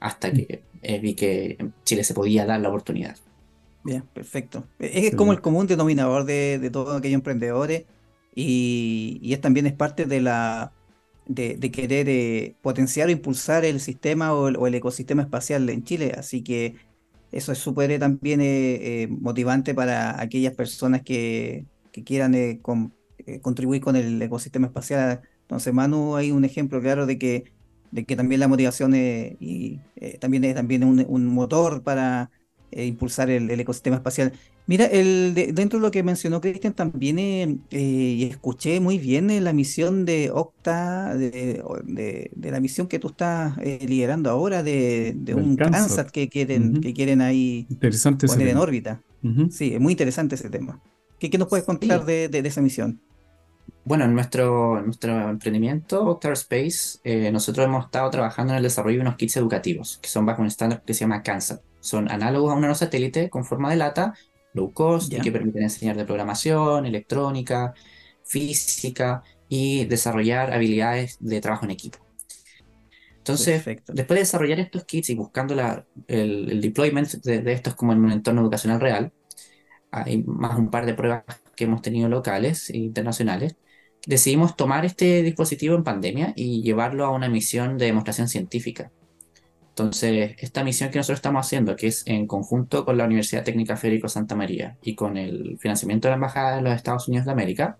hasta 0.00 0.30
que 0.32 0.62
eh, 0.82 0.98
vi 1.00 1.14
que 1.14 1.56
en 1.58 1.74
Chile 1.84 2.04
se 2.04 2.14
podía 2.14 2.44
dar 2.44 2.60
la 2.60 2.68
oportunidad. 2.68 3.16
Bien, 3.86 4.02
perfecto. 4.12 4.66
Es 4.78 5.14
como 5.14 5.32
el 5.32 5.40
común 5.40 5.66
denominador 5.66 6.24
de, 6.24 6.58
de 6.58 6.70
todos 6.70 6.96
aquellos 6.96 7.16
emprendedores 7.16 7.84
y, 8.34 9.18
y, 9.22 9.32
es 9.32 9.40
también 9.40 9.66
es 9.66 9.72
parte 9.72 10.04
de 10.04 10.20
la 10.20 10.72
de, 11.26 11.58
querer 11.70 12.08
eh, 12.08 12.54
potenciar 12.62 13.08
o 13.08 13.10
impulsar 13.10 13.64
el 13.64 13.80
sistema 13.80 14.34
o 14.34 14.48
el, 14.48 14.74
ecosistema 14.74 15.22
espacial 15.22 15.68
en 15.70 15.84
Chile. 15.84 16.14
Así 16.16 16.42
que 16.42 16.76
eso 17.32 17.52
es 17.52 17.58
súper 17.58 17.90
eh, 17.90 17.98
también 17.98 18.40
motivante 19.20 19.74
para 19.74 20.20
aquellas 20.20 20.54
personas 20.54 21.02
que, 21.02 21.64
que 21.92 22.04
quieran 22.04 22.60
contribuir 23.42 23.80
con 23.80 23.96
el 23.96 24.20
ecosistema 24.20 24.66
espacial 24.66 25.22
entonces, 25.46 25.72
Manu, 25.72 26.16
hay 26.16 26.32
un 26.32 26.44
ejemplo 26.44 26.80
claro 26.80 27.06
de 27.06 27.18
que, 27.18 27.44
de 27.92 28.04
que 28.04 28.16
también 28.16 28.40
la 28.40 28.48
motivación 28.48 28.94
y, 28.96 29.80
eh, 29.94 30.18
también 30.18 30.44
es 30.44 30.56
también 30.56 30.82
un, 30.82 31.26
motor 31.26 31.82
para 31.84 32.30
eh, 32.72 32.86
impulsar 32.86 33.30
el, 33.30 33.48
ecosistema 33.50 33.96
espacial. 33.96 34.32
Mira, 34.66 34.86
el, 34.86 35.32
dentro 35.54 35.78
de 35.78 35.82
lo 35.86 35.90
que 35.90 36.02
mencionó 36.02 36.40
Cristian, 36.40 36.74
también 36.74 37.18
eh, 37.18 37.78
y 37.80 38.24
escuché 38.24 38.80
muy 38.80 38.98
bien 38.98 39.44
la 39.44 39.52
misión 39.52 40.04
de 40.04 40.30
Octa, 40.32 41.14
de, 41.14 42.30
la 42.40 42.60
misión 42.60 42.88
que 42.88 42.98
tú 42.98 43.08
estás 43.08 43.56
liderando 43.58 44.30
ahora, 44.30 44.62
de, 44.62 45.16
un 45.34 45.56
Kansas 45.56 46.10
que 46.10 46.28
quieren, 46.28 46.80
que 46.80 46.92
quieren 46.92 47.20
ahí 47.20 47.66
poner 48.26 48.48
en 48.48 48.56
órbita. 48.56 49.00
Sí, 49.50 49.74
es 49.74 49.80
muy 49.80 49.92
interesante 49.92 50.34
ese 50.34 50.50
tema. 50.50 50.80
¿Qué, 51.18 51.36
nos 51.38 51.48
puedes 51.48 51.64
contar 51.64 52.04
de 52.04 52.42
esa 52.44 52.60
misión? 52.60 53.00
Bueno, 53.86 54.04
en 54.04 54.14
nuestro, 54.14 54.82
nuestro 54.82 55.30
emprendimiento, 55.30 56.04
Octar 56.04 56.32
Space, 56.32 56.98
eh, 57.04 57.30
nosotros 57.30 57.66
hemos 57.66 57.84
estado 57.84 58.10
trabajando 58.10 58.52
en 58.52 58.56
el 58.56 58.64
desarrollo 58.64 58.96
de 58.96 59.02
unos 59.02 59.14
kits 59.14 59.36
educativos 59.36 60.00
que 60.02 60.08
son 60.08 60.26
bajo 60.26 60.42
un 60.42 60.48
estándar 60.48 60.82
que 60.84 60.92
se 60.92 61.00
llama 61.00 61.22
CANSAT. 61.22 61.62
Son 61.86 62.10
análogos 62.10 62.50
a 62.50 62.54
un 62.56 62.62
nanosatélite 62.62 63.30
con 63.30 63.44
forma 63.44 63.70
de 63.70 63.76
lata, 63.76 64.14
low 64.54 64.72
cost, 64.72 65.12
y 65.12 65.20
que 65.20 65.30
permiten 65.30 65.62
enseñar 65.62 65.96
de 65.96 66.04
programación, 66.04 66.84
electrónica, 66.84 67.74
física 68.24 69.22
y 69.48 69.84
desarrollar 69.84 70.52
habilidades 70.52 71.16
de 71.20 71.40
trabajo 71.40 71.64
en 71.64 71.70
equipo. 71.70 71.98
Entonces, 73.18 73.64
después 73.64 74.08
de 74.08 74.14
desarrollar 74.14 74.58
estos 74.58 74.84
kits 74.84 75.10
y 75.10 75.14
buscando 75.14 75.54
la, 75.54 75.86
el, 76.08 76.60
deployment 76.60 77.10
de, 77.22 77.40
de, 77.40 77.52
estos 77.52 77.76
como 77.76 77.92
en 77.92 78.04
un 78.04 78.10
entorno 78.10 78.40
educacional 78.40 78.80
real, 78.80 79.12
hay 79.92 80.24
más 80.24 80.58
un 80.58 80.70
par 80.70 80.86
de 80.86 80.94
pruebas 80.94 81.24
que 81.54 81.64
hemos 81.64 81.82
tenido 81.82 82.08
locales 82.08 82.70
e 82.70 82.78
internacionales, 82.78 83.56
decidimos 84.06 84.56
tomar 84.56 84.84
este 84.84 85.22
dispositivo 85.22 85.74
en 85.76 85.84
pandemia 85.84 86.32
y 86.36 86.62
llevarlo 86.62 87.04
a 87.04 87.10
una 87.10 87.28
misión 87.28 87.78
de 87.78 87.86
demostración 87.86 88.28
científica. 88.28 88.90
Entonces, 89.78 90.36
esta 90.38 90.64
misión 90.64 90.90
que 90.90 90.98
nosotros 90.98 91.18
estamos 91.18 91.46
haciendo, 91.46 91.76
que 91.76 91.88
es 91.88 92.02
en 92.06 92.26
conjunto 92.26 92.86
con 92.86 92.96
la 92.96 93.04
Universidad 93.04 93.44
Técnica 93.44 93.76
Federico 93.76 94.08
Santa 94.08 94.34
María 94.34 94.78
y 94.80 94.94
con 94.94 95.18
el 95.18 95.58
financiamiento 95.58 96.08
de 96.08 96.12
la 96.12 96.14
Embajada 96.14 96.56
de 96.56 96.62
los 96.62 96.72
Estados 96.74 97.08
Unidos 97.08 97.26
de 97.26 97.32
América, 97.32 97.76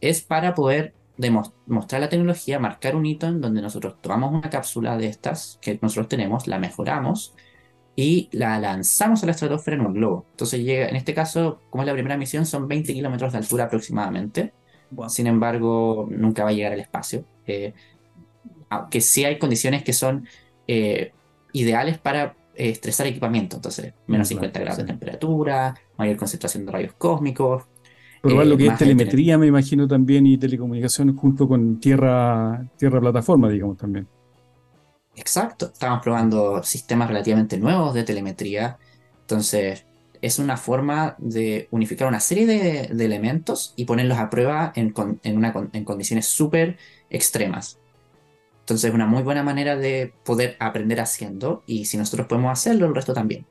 es 0.00 0.22
para 0.22 0.54
poder 0.54 0.94
demostrar 1.18 2.00
la 2.00 2.08
tecnología, 2.08 2.58
marcar 2.58 2.96
un 2.96 3.04
hito 3.04 3.26
en 3.26 3.42
donde 3.42 3.60
nosotros 3.60 3.96
tomamos 4.00 4.32
una 4.32 4.48
cápsula 4.48 4.96
de 4.96 5.08
estas 5.08 5.58
que 5.60 5.78
nosotros 5.82 6.08
tenemos, 6.08 6.46
la 6.46 6.58
mejoramos 6.58 7.34
y 7.94 8.30
la 8.32 8.58
lanzamos 8.58 9.22
a 9.22 9.26
la 9.26 9.32
estratosfera 9.32 9.76
en 9.76 9.84
un 9.84 9.92
globo. 9.92 10.24
Entonces 10.30 10.64
llega, 10.64 10.88
en 10.88 10.96
este 10.96 11.12
caso, 11.12 11.60
como 11.68 11.82
es 11.82 11.88
la 11.88 11.92
primera 11.92 12.16
misión, 12.16 12.46
son 12.46 12.66
20 12.68 12.94
kilómetros 12.94 13.32
de 13.32 13.38
altura 13.38 13.64
aproximadamente. 13.64 14.54
Sin 15.08 15.26
embargo, 15.26 16.08
nunca 16.10 16.44
va 16.44 16.50
a 16.50 16.52
llegar 16.54 16.72
al 16.72 16.80
espacio. 16.80 17.26
Eh, 17.46 17.74
aunque 18.70 19.02
sí 19.02 19.26
hay 19.26 19.38
condiciones 19.38 19.84
que 19.84 19.92
son 19.92 20.26
eh, 20.66 21.12
ideales 21.58 21.98
para 21.98 22.36
eh, 22.54 22.70
estresar 22.70 23.06
equipamiento. 23.06 23.56
Entonces, 23.56 23.94
menos 24.06 24.28
50 24.28 24.60
grados 24.60 24.78
de 24.78 24.84
temperatura, 24.84 25.74
mayor 25.96 26.16
concentración 26.16 26.66
de 26.66 26.72
rayos 26.72 26.92
cósmicos. 26.94 27.64
Probar 28.22 28.46
lo 28.46 28.56
que 28.56 28.66
es 28.66 28.76
telemetría, 28.76 29.38
me 29.38 29.46
imagino 29.46 29.86
también, 29.86 30.26
y 30.26 30.38
telecomunicaciones 30.38 31.14
junto 31.16 31.46
con 31.46 31.78
tierra, 31.78 32.66
tierra 32.76 33.00
plataforma, 33.00 33.48
digamos 33.48 33.76
también. 33.76 34.08
Exacto, 35.14 35.66
estamos 35.72 36.00
probando 36.02 36.62
sistemas 36.62 37.08
relativamente 37.08 37.58
nuevos 37.58 37.94
de 37.94 38.04
telemetría. 38.04 38.78
Entonces, 39.20 39.84
es 40.20 40.38
una 40.38 40.56
forma 40.56 41.16
de 41.18 41.68
unificar 41.70 42.08
una 42.08 42.20
serie 42.20 42.46
de, 42.46 43.04
elementos 43.04 43.72
y 43.76 43.84
ponerlos 43.84 44.18
a 44.18 44.30
prueba 44.30 44.72
en, 44.74 44.90
condiciones 45.84 46.26
súper 46.26 46.76
extremas. 47.10 47.78
Entonces, 48.68 48.90
es 48.90 48.94
una 48.94 49.06
muy 49.06 49.22
buena 49.22 49.42
manera 49.42 49.76
de 49.76 50.12
poder 50.24 50.54
aprender 50.60 51.00
haciendo 51.00 51.62
y 51.66 51.86
si 51.86 51.96
nosotros 51.96 52.26
podemos 52.26 52.52
hacerlo, 52.52 52.84
el 52.84 52.94
resto 52.94 53.14
también. 53.14 53.46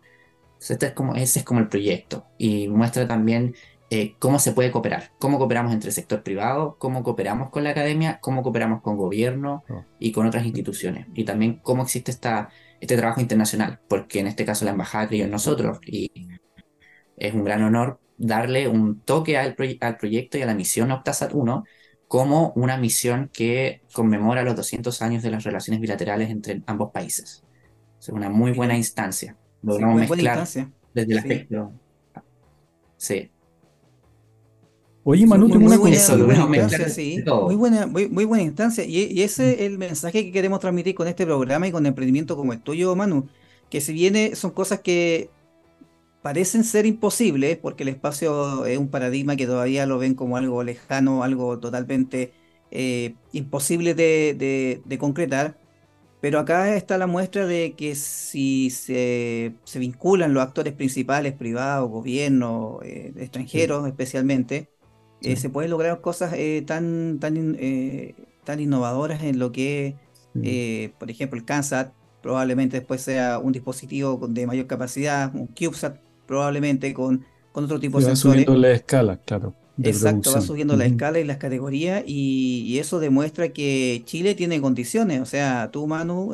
este 0.69 0.85
es 0.85 0.91
como, 0.91 1.15
ese 1.15 1.39
es 1.39 1.45
como 1.45 1.59
el 1.59 1.69
proyecto. 1.69 2.27
Y 2.37 2.67
muestra 2.67 3.07
también 3.07 3.55
eh, 3.89 4.13
cómo 4.19 4.37
se 4.37 4.51
puede 4.51 4.69
cooperar, 4.69 5.13
cómo 5.17 5.39
cooperamos 5.39 5.73
entre 5.73 5.89
el 5.89 5.95
sector 5.95 6.21
privado, 6.21 6.75
cómo 6.77 7.01
cooperamos 7.01 7.49
con 7.49 7.63
la 7.63 7.71
academia, 7.71 8.19
cómo 8.21 8.43
cooperamos 8.43 8.83
con 8.83 8.95
gobierno 8.95 9.63
oh. 9.69 9.83
y 9.97 10.11
con 10.11 10.27
otras 10.27 10.45
instituciones, 10.45 11.07
y 11.15 11.23
también 11.23 11.61
cómo 11.63 11.81
existe 11.81 12.11
esta, 12.11 12.49
este 12.79 12.95
trabajo 12.95 13.19
internacional, 13.19 13.79
porque 13.87 14.19
en 14.19 14.27
este 14.27 14.45
caso 14.45 14.65
la 14.65 14.71
embajada 14.71 15.07
creyó 15.07 15.25
en 15.25 15.31
nosotros. 15.31 15.79
Y 15.83 16.11
es 17.17 17.33
un 17.33 17.43
gran 17.43 17.63
honor 17.63 17.99
darle 18.19 18.67
un 18.67 19.01
toque 19.01 19.35
al, 19.35 19.55
al 19.81 19.97
proyecto 19.97 20.37
y 20.37 20.43
a 20.43 20.45
la 20.45 20.53
misión 20.53 20.91
Optasat 20.91 21.33
1 21.33 21.63
como 22.07 22.53
una 22.55 22.77
misión 22.77 23.29
que 23.33 23.81
conmemora 23.93 24.43
los 24.43 24.55
200 24.55 25.01
años 25.01 25.23
de 25.23 25.31
las 25.31 25.43
relaciones 25.43 25.81
bilaterales 25.81 26.29
entre 26.29 26.61
ambos 26.65 26.91
países. 26.91 27.43
Es 27.99 28.09
una 28.09 28.29
muy 28.29 28.51
buena 28.51 28.77
instancia. 28.77 29.35
Logramos 29.61 30.01
mezclar 30.01 30.47
desde 30.93 31.11
el 31.11 31.17
aspecto. 31.17 31.71
Sí, 32.97 33.31
Oye, 35.09 35.25
Manu, 35.25 35.47
tengo 35.47 35.67
una 35.67 35.77
buena, 35.77 35.95
instancia, 35.95 36.89
sí. 36.89 37.23
Muy 37.25 37.55
buena, 37.55 37.87
muy, 37.87 38.25
buena 38.25 38.43
instancia. 38.43 38.83
Y, 38.83 39.21
ese 39.21 39.53
es 39.53 39.61
el 39.61 39.77
mensaje 39.77 40.25
que 40.25 40.33
queremos 40.33 40.59
transmitir 40.59 40.95
con 40.95 41.07
este 41.07 41.25
programa 41.25 41.65
y 41.65 41.71
con 41.71 41.85
emprendimiento 41.85 42.35
como 42.35 42.51
el 42.51 42.59
tuyo, 42.59 42.93
Manu. 42.93 43.25
Que 43.69 43.79
si 43.79 43.93
viene, 43.93 44.35
son 44.35 44.51
cosas 44.51 44.81
que 44.81 45.29
parecen 46.27 46.65
ser 46.65 46.85
imposibles, 46.85 47.55
porque 47.57 47.83
el 47.83 47.87
espacio 47.87 48.65
es 48.65 48.77
un 48.77 48.89
paradigma 48.89 49.37
que 49.37 49.45
todavía 49.45 49.85
lo 49.85 49.97
ven 49.97 50.13
como 50.13 50.35
algo 50.35 50.61
lejano, 50.61 51.23
algo 51.23 51.57
totalmente 51.57 52.33
eh, 52.69 53.15
imposible 53.31 53.93
de, 53.93 54.97
concretar. 54.99 55.57
Pero 56.19 56.39
acá 56.39 56.75
está 56.75 56.97
la 56.97 57.07
muestra 57.07 57.47
de 57.47 57.75
que 57.77 57.95
si 57.95 58.69
se, 58.71 59.53
vinculan 59.75 60.33
los 60.33 60.43
actores 60.43 60.73
principales, 60.73 61.31
privados, 61.31 61.89
gobiernos, 61.89 62.83
eh, 62.83 63.13
extranjeros 63.15 63.87
especialmente, 63.87 64.67
eh, 65.21 65.37
se 65.37 65.49
pueden 65.49 65.71
lograr 65.71 66.01
cosas 66.01 66.35
tan, 66.65 67.19
tan, 67.21 67.57
tan 68.43 68.59
innovadoras 68.59 69.23
en 69.23 69.39
lo 69.39 69.53
que, 69.53 69.95
por 70.99 71.09
ejemplo, 71.09 71.39
el 71.39 71.45
CANSAT 71.45 71.93
probablemente 72.21 72.79
después 72.79 72.99
sea 72.99 73.39
un 73.39 73.53
dispositivo 73.53 74.27
de 74.27 74.45
mayor 74.45 74.67
capacidad, 74.67 75.33
un 75.33 75.47
CubeSat 75.47 76.05
probablemente 76.27 76.93
con, 76.93 77.25
con 77.51 77.63
otro 77.63 77.79
tipo 77.79 77.99
de 77.99 78.05
sensores. 78.05 78.41
Va 78.41 78.45
subiendo 78.45 78.67
la 78.67 78.73
escala, 78.73 79.17
claro. 79.17 79.55
Exacto, 79.81 80.33
va 80.33 80.41
subiendo 80.41 80.75
la 80.75 80.85
escala 80.85 81.19
y 81.19 81.23
las 81.23 81.37
categorías 81.37 82.03
y, 82.05 82.77
eso 82.79 82.99
demuestra 82.99 83.49
que 83.49 84.01
Chile 84.05 84.33
tiene 84.35 84.59
condiciones, 84.59 85.21
o 85.21 85.25
sea, 85.25 85.69
tú 85.71 85.85
Manu, 85.85 86.33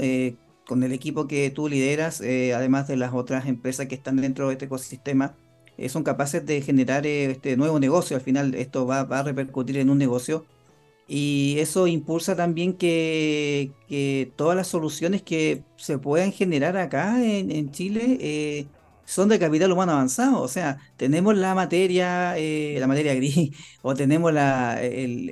con 0.66 0.84
el 0.84 0.94
equipo 0.94 1.28
que 1.28 1.50
tú 1.50 1.68
lideras, 1.68 2.22
además 2.22 2.88
de 2.88 2.96
las 2.96 3.14
otras 3.14 3.48
empresas 3.48 3.88
que 3.88 3.96
están 3.96 4.16
dentro 4.16 4.48
de 4.48 4.54
este 4.54 4.66
ecosistema, 4.66 5.36
eh, 5.78 5.90
son 5.90 6.04
capaces 6.04 6.46
de 6.46 6.62
generar 6.62 7.06
eh, 7.06 7.32
este 7.32 7.58
nuevo 7.58 7.80
negocio. 7.80 8.16
Al 8.16 8.22
final 8.22 8.56
esto 8.56 8.86
va, 8.86 9.02
a 9.02 9.24
repercutir 9.24 9.78
en 9.78 9.90
un 9.90 9.98
negocio 9.98 10.46
y 11.08 11.56
eso 11.60 11.88
impulsa 11.88 12.36
también 12.36 12.74
que, 12.74 13.72
todas 14.36 14.56
las 14.56 14.68
soluciones 14.68 15.22
que 15.22 15.64
se 15.76 15.98
puedan 15.98 16.32
generar 16.32 16.78
acá 16.78 17.24
en, 17.24 17.72
Chile 17.72 18.18
eh, 18.22 18.66
son 19.06 19.30
de 19.30 19.40
capital 19.40 19.72
humano 19.72 19.94
avanzado, 19.94 20.42
o 20.42 20.48
sea, 20.48 20.80
tenemos 20.98 21.36
la 21.38 21.56
materia, 21.56 22.38
eh, 22.38 22.78
la 22.80 22.88
materia 22.88 23.14
gris, 23.16 23.52
o 23.82 23.96
tenemos 23.96 24.34
la, 24.34 24.82
el, 24.84 25.30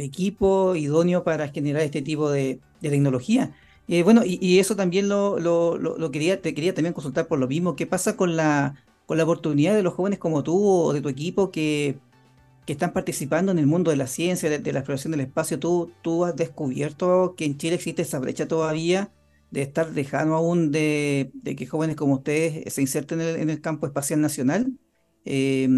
equipo 0.00 0.74
idóneo 0.76 1.24
para 1.24 1.48
generar 1.48 1.82
este 1.82 2.02
tipo 2.02 2.30
de, 2.30 2.60
de 2.80 2.90
tecnología. 2.90 3.52
Eh, 3.88 4.02
bueno, 4.02 4.22
y, 4.24 4.38
y 4.40 4.58
eso 4.60 4.76
también 4.76 5.08
lo, 5.08 5.38
lo, 5.38 5.76
lo- 5.78 5.98
lo 5.98 6.10
quería, 6.10 6.40
te 6.40 6.54
quería 6.54 6.74
también 6.74 6.94
consultar 6.94 7.26
por 7.28 7.38
lo 7.38 7.48
mismo. 7.48 7.76
¿Qué 7.76 7.86
pasa 7.86 8.16
con 8.16 8.36
la, 8.36 8.74
con 9.06 9.18
la 9.18 9.24
oportunidad 9.24 9.74
de 9.74 9.82
los 9.82 9.94
jóvenes 9.94 10.18
como 10.18 10.42
tú 10.42 10.64
o 10.66 10.92
de 10.92 11.00
tu 11.02 11.08
equipo 11.08 11.50
que, 11.50 12.00
que 12.66 12.72
están 12.74 12.92
participando 12.92 13.52
en 13.52 13.58
el 13.58 13.66
mundo 13.66 13.90
de 13.90 13.96
la 13.96 14.06
ciencia, 14.06 14.48
de, 14.50 14.58
de 14.58 14.72
la 14.72 14.80
exploración 14.80 15.12
del 15.12 15.20
espacio? 15.22 15.58
¿Tú, 15.58 15.96
tú 16.02 16.24
has 16.24 16.36
descubierto 16.36 17.34
que 17.36 17.44
en 17.44 17.58
Chile 17.58 17.76
existe 17.76 18.02
esa 18.02 18.18
brecha 18.20 18.48
todavía 18.48 19.12
de 19.52 19.62
estar 19.62 19.92
lejano 19.92 20.34
aún 20.34 20.72
de, 20.72 21.30
que 21.56 21.66
jóvenes 21.66 21.94
como 21.94 22.14
ustedes 22.14 22.72
se 22.72 22.80
inserten 22.80 23.20
en 23.20 23.48
el, 23.50 23.60
campo 23.60 23.86
espacial 23.86 24.20
nacional? 24.20 24.72
Eh, 25.24 25.68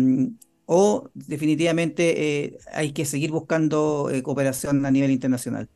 ¿o 0.66 1.11
definitivamente 1.12 2.45
eh, 2.45 2.59
hay 2.73 2.93
que 2.93 3.04
seguir 3.04 3.31
buscando 3.31 4.09
eh, 4.11 4.23
cooperación 4.23 4.87
a 4.87 4.90
nivel 4.90 5.11
internacional? 5.11 5.69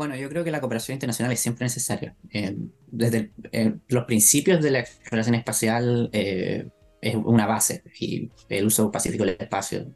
Bueno, 0.00 0.16
yo 0.16 0.30
creo 0.30 0.44
que 0.44 0.50
la 0.50 0.60
cooperación 0.60 0.94
internacional 0.94 1.32
es 1.32 1.40
siempre 1.40 1.66
necesaria. 1.66 2.16
Eh, 2.30 2.56
desde 2.86 3.32
eh, 3.52 3.74
los 3.88 4.04
principios 4.04 4.62
de 4.62 4.70
la 4.70 4.78
exploración 4.80 5.34
espacial 5.34 6.08
eh, 6.12 6.70
es 7.02 7.14
una 7.16 7.46
base 7.46 7.82
y 7.98 8.30
el 8.48 8.66
uso 8.66 8.90
pacífico 8.90 9.24
del 9.24 9.36
espacio 9.38 9.94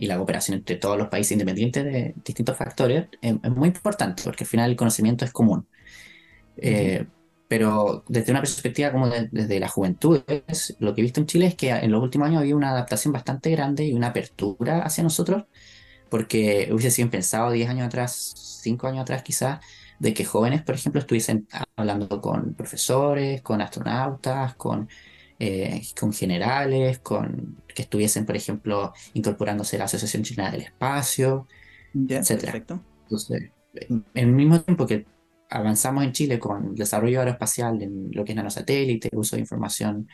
y 0.00 0.06
la 0.08 0.16
cooperación 0.18 0.58
entre 0.58 0.76
todos 0.76 0.98
los 0.98 1.08
países 1.08 1.32
independientes 1.32 1.84
de 1.84 2.14
distintos 2.24 2.56
factores 2.56 3.08
eh, 3.22 3.38
es 3.42 3.50
muy 3.52 3.68
importante 3.68 4.22
porque 4.24 4.44
al 4.44 4.48
final 4.50 4.70
el 4.70 4.76
conocimiento 4.76 5.24
es 5.26 5.32
común. 5.32 5.68
Eh, 6.56 7.06
pero 7.48 8.04
desde 8.08 8.30
una 8.32 8.40
perspectiva 8.40 8.92
como 8.92 9.08
de- 9.08 9.28
desde 9.32 9.58
la 9.60 9.68
juventud, 9.68 10.22
es- 10.46 10.76
lo 10.78 10.94
que 10.94 11.00
he 11.00 11.04
visto 11.04 11.20
en 11.20 11.26
Chile 11.26 11.46
es 11.46 11.56
que 11.56 11.70
en 11.70 11.90
los 11.90 12.02
últimos 12.02 12.28
años 12.28 12.40
había 12.40 12.56
una 12.56 12.70
adaptación 12.70 13.12
bastante 13.12 13.50
grande 13.50 13.84
y 13.86 13.92
una 13.94 14.08
apertura 14.08 14.82
hacia 14.82 15.02
nosotros 15.04 15.44
porque 16.10 16.68
hubiese 16.72 16.90
sido 16.92 17.06
impensado 17.06 17.50
10 17.52 17.68
años 17.68 17.86
atrás, 17.86 18.32
5 18.62 18.86
años 18.88 19.02
atrás 19.02 19.22
quizás, 19.22 19.60
de 19.98 20.14
que 20.14 20.24
jóvenes, 20.24 20.62
por 20.62 20.74
ejemplo, 20.74 21.00
estuviesen 21.00 21.46
hablando 21.76 22.20
con 22.20 22.54
profesores, 22.54 23.42
con 23.42 23.60
astronautas, 23.60 24.54
con, 24.56 24.88
eh, 25.40 25.82
con 26.00 26.12
generales, 26.14 27.00
con, 27.00 27.64
que 27.74 27.82
estuviesen, 27.82 28.26
por 28.26 28.36
ejemplo, 28.36 28.94
incorporándose 29.14 29.76
a 29.76 29.80
la 29.80 29.86
Asociación 29.86 30.24
Chilena 30.24 30.52
del 30.52 30.62
Espacio, 30.62 31.48
Ya, 31.92 32.26
etcétera. 32.26 32.64
perfecto. 32.66 32.84
Entonces, 33.08 33.52
en 33.74 34.06
en 34.14 34.28
el 34.30 34.34
mismo 34.34 34.60
tiempo 34.62 34.86
que 34.86 35.06
avanzamos 35.50 36.04
en 36.04 36.12
Chile 36.12 36.38
con 36.38 36.68
el 36.70 36.74
desarrollo 36.76 37.20
aeroespacial 37.20 37.82
en 37.82 38.10
lo 38.12 38.24
que 38.24 38.32
es 38.32 38.36
nanosatélite, 38.36 39.10
uso 39.14 39.36
de 39.36 39.40
información 39.42 40.08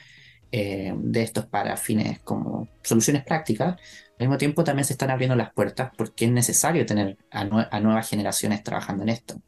eh, 0.52 0.95
de 0.97 1.23
estos 1.23 1.47
para 1.47 1.76
fines 1.76 2.21
como 2.23 2.71
soluciones 2.83 3.25
prácticas, 3.25 3.76
al 4.18 4.26
mismo 4.28 4.38
tiempo 4.38 4.64
también 4.64 4.85
se 4.87 4.95
están 4.95 5.11
abriendo 5.11 5.37
las 5.37 5.52
puertas 5.54 5.92
porque 5.97 6.26
es 6.26 6.33
necesario 6.33 6.87
tener 6.87 7.18
a, 7.30 7.45
nue- 7.47 7.68
a 7.71 7.80
nuevas 7.80 8.09
generaciones 8.09 8.62
trabajando 8.62 9.02
en 9.04 9.11
esto. 9.11 9.42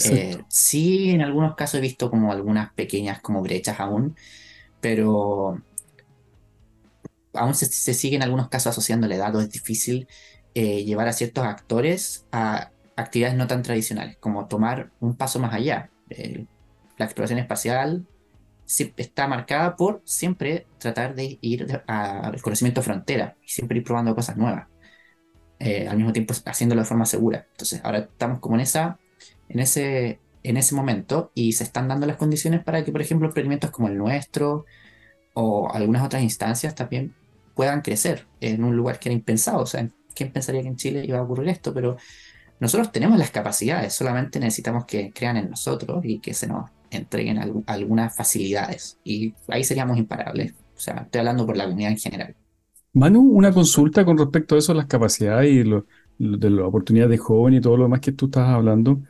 Eh, 0.00 0.46
sí, 0.48 1.10
en 1.10 1.22
algunos 1.22 1.54
casos 1.56 1.78
he 1.78 1.80
visto 1.82 2.10
como 2.10 2.32
algunas 2.32 2.72
pequeñas 2.74 3.20
como 3.20 3.42
brechas 3.42 3.80
aún, 3.80 4.16
pero 4.80 5.60
aún 7.34 7.54
se, 7.54 7.66
se 7.66 7.94
sigue 7.94 8.16
en 8.16 8.22
algunos 8.22 8.48
casos 8.48 8.68
asociando 8.68 9.06
la 9.06 9.16
edad 9.16 9.34
o 9.36 9.40
es 9.40 9.50
difícil 9.50 10.08
eh, 10.54 10.84
llevar 10.84 11.06
a 11.08 11.12
ciertos 11.12 11.44
actores 11.44 12.26
a 12.32 12.72
actividades 12.96 13.36
no 13.36 13.46
tan 13.46 13.62
tradicionales, 13.62 14.16
como 14.16 14.48
tomar 14.48 14.90
un 14.98 15.14
paso 15.14 15.38
más 15.38 15.54
allá. 15.54 15.90
Eh, 16.10 16.46
la 16.96 17.04
exploración 17.04 17.38
espacial 17.38 18.06
está 18.66 19.28
marcada 19.28 19.76
por 19.76 20.02
siempre 20.04 20.66
tratar 20.78 21.14
de 21.14 21.38
ir 21.40 21.82
al 21.86 22.42
conocimiento 22.42 22.82
frontera 22.82 23.36
y 23.42 23.48
siempre 23.48 23.78
ir 23.78 23.84
probando 23.84 24.14
cosas 24.14 24.36
nuevas, 24.36 24.66
eh, 25.60 25.86
al 25.86 25.96
mismo 25.96 26.12
tiempo 26.12 26.34
haciéndolo 26.44 26.82
de 26.82 26.88
forma 26.88 27.06
segura. 27.06 27.46
Entonces, 27.52 27.80
ahora 27.84 27.98
estamos 27.98 28.40
como 28.40 28.56
en 28.56 28.62
esa, 28.62 28.98
en 29.48 29.60
ese, 29.60 30.18
en 30.48 30.56
ese 30.56 30.74
momento 30.74 31.30
y 31.34 31.52
se 31.52 31.64
están 31.64 31.88
dando 31.88 32.06
las 32.06 32.16
condiciones 32.16 32.64
para 32.64 32.84
que, 32.84 32.92
por 32.92 33.02
ejemplo, 33.02 33.28
experimentos 33.28 33.70
como 33.70 33.88
el 33.88 33.96
nuestro 33.98 34.64
o 35.34 35.70
algunas 35.72 36.04
otras 36.04 36.22
instancias 36.22 36.74
también 36.74 37.14
puedan 37.54 37.82
crecer 37.82 38.28
en 38.40 38.64
un 38.64 38.76
lugar 38.76 38.98
que 38.98 39.08
era 39.10 39.14
impensado. 39.16 39.60
O 39.62 39.66
sea, 39.66 39.88
¿quién 40.14 40.32
pensaría 40.32 40.62
que 40.62 40.68
en 40.68 40.76
Chile 40.76 41.04
iba 41.06 41.18
a 41.18 41.22
ocurrir 41.22 41.48
esto? 41.48 41.74
Pero 41.74 41.96
nosotros 42.60 42.92
tenemos 42.92 43.18
las 43.18 43.30
capacidades, 43.30 43.94
solamente 43.94 44.40
necesitamos 44.40 44.84
que 44.86 45.12
crean 45.12 45.36
en 45.36 45.50
nosotros 45.50 46.04
y 46.04 46.20
que 46.20 46.34
se 46.34 46.46
nos 46.48 46.70
entreguen 46.90 47.38
algu- 47.38 47.64
algunas 47.66 48.16
facilidades. 48.16 48.98
Y 49.04 49.34
ahí 49.48 49.64
seríamos 49.64 49.98
imparables. 49.98 50.54
O 50.76 50.80
sea, 50.80 51.02
estoy 51.04 51.20
hablando 51.20 51.46
por 51.46 51.56
la 51.56 51.64
comunidad 51.64 51.92
en 51.92 51.98
general. 51.98 52.36
Manu, 52.92 53.20
una 53.20 53.52
consulta 53.52 54.04
con 54.04 54.18
respecto 54.18 54.54
a 54.54 54.58
eso, 54.58 54.74
las 54.74 54.86
capacidades 54.86 55.50
y 55.52 55.64
lo- 55.64 55.86
de 56.18 56.50
las 56.50 56.64
oportunidades 56.66 57.10
de 57.12 57.18
joven 57.18 57.54
y 57.54 57.60
todo 57.60 57.76
lo 57.76 57.84
demás 57.84 58.00
que 58.00 58.12
tú 58.12 58.26
estás 58.26 58.48
hablando. 58.48 59.00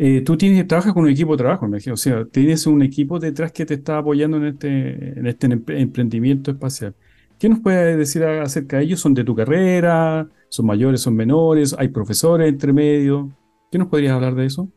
Eh, 0.00 0.20
tú 0.22 0.36
tienes, 0.36 0.66
trabajas 0.68 0.92
con 0.94 1.04
un 1.04 1.10
equipo 1.10 1.32
de 1.32 1.38
trabajo, 1.38 1.66
me. 1.68 1.78
O 1.92 1.96
sea, 1.96 2.24
tienes 2.26 2.66
un 2.68 2.82
equipo 2.82 3.18
detrás 3.18 3.50
que 3.52 3.66
te 3.66 3.74
está 3.74 3.98
apoyando 3.98 4.36
en 4.38 4.46
este, 4.46 5.28
este 5.28 5.48
empre- 5.48 5.80
emprendimiento 5.80 6.52
espacial. 6.52 6.96
¿Qué 7.38 7.48
nos 7.48 7.60
puedes 7.60 7.98
decir 7.98 8.24
acerca 8.24 8.78
de 8.78 8.84
ellos? 8.84 9.00
¿Son 9.00 9.14
de 9.14 9.24
tu 9.24 9.34
carrera? 9.34 10.28
¿Son 10.48 10.66
mayores? 10.66 11.00
¿Son 11.02 11.16
menores? 11.16 11.74
¿Hay 11.78 11.88
profesores 11.88 12.48
entre 12.48 12.72
medio? 12.72 13.36
¿Qué 13.72 13.78
nos 13.78 13.88
podrías 13.88 14.12
hablar 14.14 14.34
de 14.36 14.46
eso? 14.46 14.72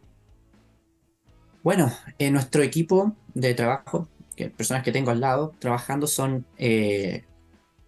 Bueno, 1.63 1.91
en 2.17 2.33
nuestro 2.33 2.63
equipo 2.63 3.15
de 3.33 3.53
trabajo, 3.53 4.09
personas 4.57 4.83
que 4.83 4.91
tengo 4.91 5.11
al 5.11 5.19
lado 5.21 5.53
trabajando 5.59 6.07
son, 6.07 6.45
eh, 6.57 7.25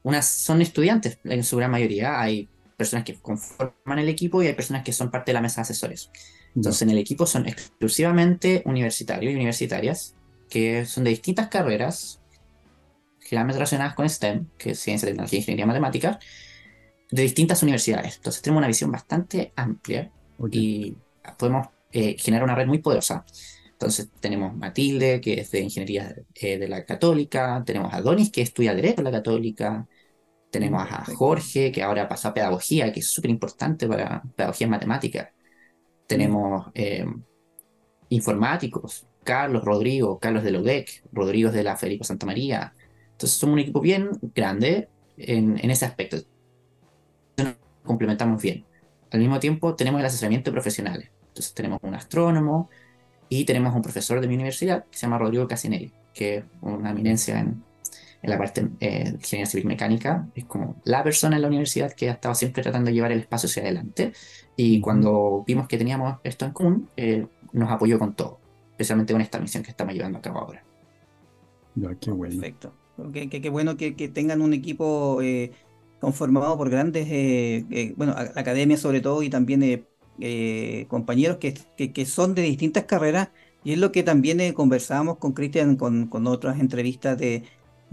unas, 0.04 0.28
son 0.28 0.62
estudiantes 0.62 1.19
en 1.26 1.43
su 1.43 1.58
gran 1.58 1.72
mayoría. 1.72 2.22
Hay 2.22 2.50
personas 2.78 3.06
que 3.06 3.15
conforman 3.19 4.00
el 4.00 4.10
equipo 4.10 4.43
y 4.43 4.48
hay 4.48 4.54
personas 4.54 4.84
que 4.84 4.93
son 4.93 5.12
parte 5.12 5.32
de 5.32 5.36
la 5.36 5.41
mesa 5.41 5.58
de 5.62 5.63
asesores. 5.63 6.12
Entonces, 6.55 6.81
en 6.83 6.89
el 6.91 6.97
equipo 6.97 7.25
son 7.25 7.47
exclusivamente 7.47 8.61
universitarios 8.65 9.33
y 9.33 9.35
universitarias 9.35 10.15
que 10.49 10.85
son 10.85 11.03
de 11.03 11.09
distintas 11.09 11.47
carreras, 11.47 12.21
generalmente 13.19 13.57
relacionadas 13.57 13.95
con 13.95 14.07
STEM, 14.07 14.47
que 14.57 14.71
es 14.71 14.79
ciencia, 14.79 15.07
tecnología, 15.07 15.39
ingeniería, 15.39 15.65
matemáticas, 15.65 16.17
de 17.09 17.21
distintas 17.21 17.63
universidades. 17.63 18.17
Entonces, 18.17 18.41
tenemos 18.41 18.59
una 18.59 18.67
visión 18.67 18.91
bastante 18.91 19.51
amplia 19.55 20.11
Ok. 20.37 20.49
y 20.51 20.97
podemos 21.37 21.67
eh, 21.91 22.15
generar 22.19 22.43
una 22.43 22.55
red 22.55 22.67
muy 22.67 22.79
poderosa. 22.79 23.25
Entonces 23.71 24.09
tenemos 24.19 24.55
Matilde, 24.55 25.19
que 25.19 25.41
es 25.41 25.51
de 25.51 25.59
Ingeniería 25.59 26.15
eh, 26.35 26.57
de 26.57 26.67
la 26.69 26.85
Católica, 26.85 27.61
tenemos 27.65 27.93
a 27.93 28.01
Donis, 28.01 28.31
que 28.31 28.41
estudia 28.41 28.73
Derecho 28.73 29.01
en 29.01 29.05
la 29.05 29.11
Católica, 29.11 29.85
tenemos 30.49 30.87
a. 30.89 31.03
Jorge, 31.05 31.71
que 31.71 31.83
ahora 31.83 32.07
pasó 32.07 32.29
a 32.29 32.33
Pedagogía, 32.33 32.91
que 32.93 33.01
es 33.01 33.07
súper 33.07 33.31
importante 33.31 33.87
para 33.87 34.23
Pedagogía 34.35 34.65
en 34.65 34.71
Matemáticas. 34.71 35.29
Tenemos 36.07 36.67
eh, 36.73 37.05
informáticos, 38.09 39.07
Carlos, 39.23 39.63
Rodrigo, 39.63 40.19
Carlos 40.19 40.43
de 40.43 40.51
la 40.51 40.59
UDEC, 40.59 41.03
Rodrigo 41.11 41.51
de 41.51 41.63
la 41.63 41.75
Federico 41.75 42.03
Santa 42.03 42.25
María. 42.25 42.73
Entonces 43.11 43.37
somos 43.37 43.53
un 43.53 43.59
equipo 43.59 43.79
bien 43.81 44.09
grande 44.35 44.89
en, 45.17 45.57
en 45.63 45.71
ese 45.71 45.85
aspecto. 45.85 46.17
Nos 47.37 47.55
complementamos 47.83 48.41
bien. 48.41 48.65
Al 49.11 49.19
mismo 49.19 49.39
tiempo 49.39 49.75
tenemos 49.75 49.99
el 49.99 50.05
asesoramiento 50.05 50.51
de 50.51 50.53
profesionales. 50.53 51.11
Entonces 51.27 51.53
tenemos 51.53 51.79
un 51.81 51.95
astrónomo 51.95 52.69
y 53.29 53.45
tenemos 53.45 53.75
un 53.75 53.81
profesor 53.81 54.21
de 54.21 54.27
mi 54.27 54.35
universidad 54.35 54.85
que 54.85 54.97
se 54.97 55.05
llama 55.05 55.17
Rodrigo 55.17 55.47
Casinelli, 55.47 55.91
que 56.13 56.37
es 56.37 56.43
una 56.61 56.91
eminencia 56.91 57.39
en, 57.39 57.63
en 58.23 58.31
la 58.31 58.39
parte 58.39 58.69
eh, 58.81 59.05
de 59.05 59.09
ingeniería 59.12 59.47
civil 59.47 59.67
mecánica. 59.67 60.31
Es 60.36 60.45
como 60.47 60.81
la 60.86 61.03
persona 61.03 61.38
en 61.38 61.43
la 61.43 61.49
universidad 61.49 61.93
que 61.93 62.09
ha 62.09 62.13
estado 62.13 62.36
siempre 62.36 62.63
tratando 62.63 62.89
de 62.89 62.95
llevar 62.95 63.13
el 63.13 63.21
espacio 63.21 63.47
hacia 63.49 63.63
adelante. 63.63 64.13
Y 64.57 64.81
cuando 64.81 65.45
vimos 65.47 65.67
que 65.69 65.77
teníamos 65.79 66.19
esto 66.23 66.45
en 66.45 66.53
común, 66.53 66.91
eh, 66.97 67.27
nos 67.53 67.71
apoyó 67.71 67.99
con 67.99 68.15
todo, 68.15 68.43
especialmente 68.71 69.13
con 69.13 69.21
esta 69.21 69.39
misión 69.39 69.63
que 69.63 69.71
estamos 69.71 69.95
llevando 69.95 70.19
a 70.19 70.23
cabo 70.23 70.39
ahora. 70.41 70.67
Ya, 71.75 71.95
qué 71.99 72.12
bueno. 72.12 72.45
Perfecto. 72.45 72.79
Qué, 73.13 73.29
qué- 73.29 73.41
qué 73.41 73.49
bueno 73.49 73.75
que, 73.77 73.95
que 73.95 74.07
tengan 74.09 74.41
un 74.41 74.53
equipo 74.53 75.21
eh, 75.21 75.51
conformado 75.99 76.57
por 76.57 76.69
grandes, 76.69 77.07
eh, 77.09 77.65
eh, 77.71 77.93
bueno, 77.97 78.13
a- 78.13 78.23
la 78.25 78.41
academia 78.41 78.77
sobre 78.77 79.01
todo 79.01 79.23
y 79.23 79.29
también 79.29 79.63
eh, 79.63 79.88
eh, 80.19 80.86
compañeros 80.89 81.38
que, 81.38 81.53
que, 81.75 81.91
que 81.93 82.05
son 82.05 82.36
de 82.36 82.43
distintas 82.43 82.86
carreras 82.86 83.31
y 83.63 83.73
es 83.73 83.79
lo 83.79 83.91
que 83.91 84.03
también 84.03 84.39
eh, 84.41 84.53
conversábamos 84.53 85.17
con 85.17 85.33
Cristian 85.33 85.75
con, 85.75 86.07
con 86.07 86.27
otras 86.27 86.59
entrevistas 86.59 87.17
de, 87.17 87.43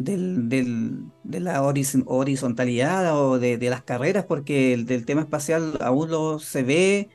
del, 0.04 0.48
del- 0.48 1.04
de 1.24 1.40
la 1.40 1.62
horiz- 1.62 2.02
horizontalidad 2.06 3.16
o 3.18 3.38
de, 3.38 3.58
de 3.58 3.70
las 3.70 3.82
carreras 3.82 4.24
porque 4.26 4.72
el 4.74 4.86
del 4.86 5.04
tema 5.04 5.22
espacial 5.22 5.78
aún 5.80 6.10
lo 6.10 6.38
se 6.38 6.62
ve 6.62 7.08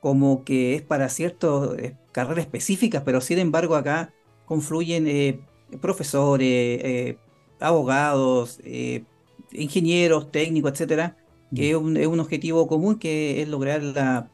como 0.00 0.44
que 0.44 0.74
es 0.74 0.82
para 0.82 1.08
ciertas 1.08 1.70
carreras 2.12 2.44
específicas, 2.46 3.02
pero 3.04 3.20
sin 3.20 3.38
embargo 3.38 3.74
acá 3.76 4.12
confluyen 4.46 5.06
eh, 5.08 5.40
profesores, 5.80 6.46
eh, 6.84 7.18
abogados, 7.60 8.60
eh, 8.64 9.04
ingenieros, 9.52 10.30
técnicos, 10.30 10.72
etcétera, 10.72 11.16
que 11.54 11.70
es 11.70 11.76
un, 11.76 11.96
es 11.96 12.06
un 12.06 12.20
objetivo 12.20 12.66
común 12.68 12.98
que 12.98 13.42
es 13.42 13.48
lograr 13.48 13.82
la, 13.82 14.30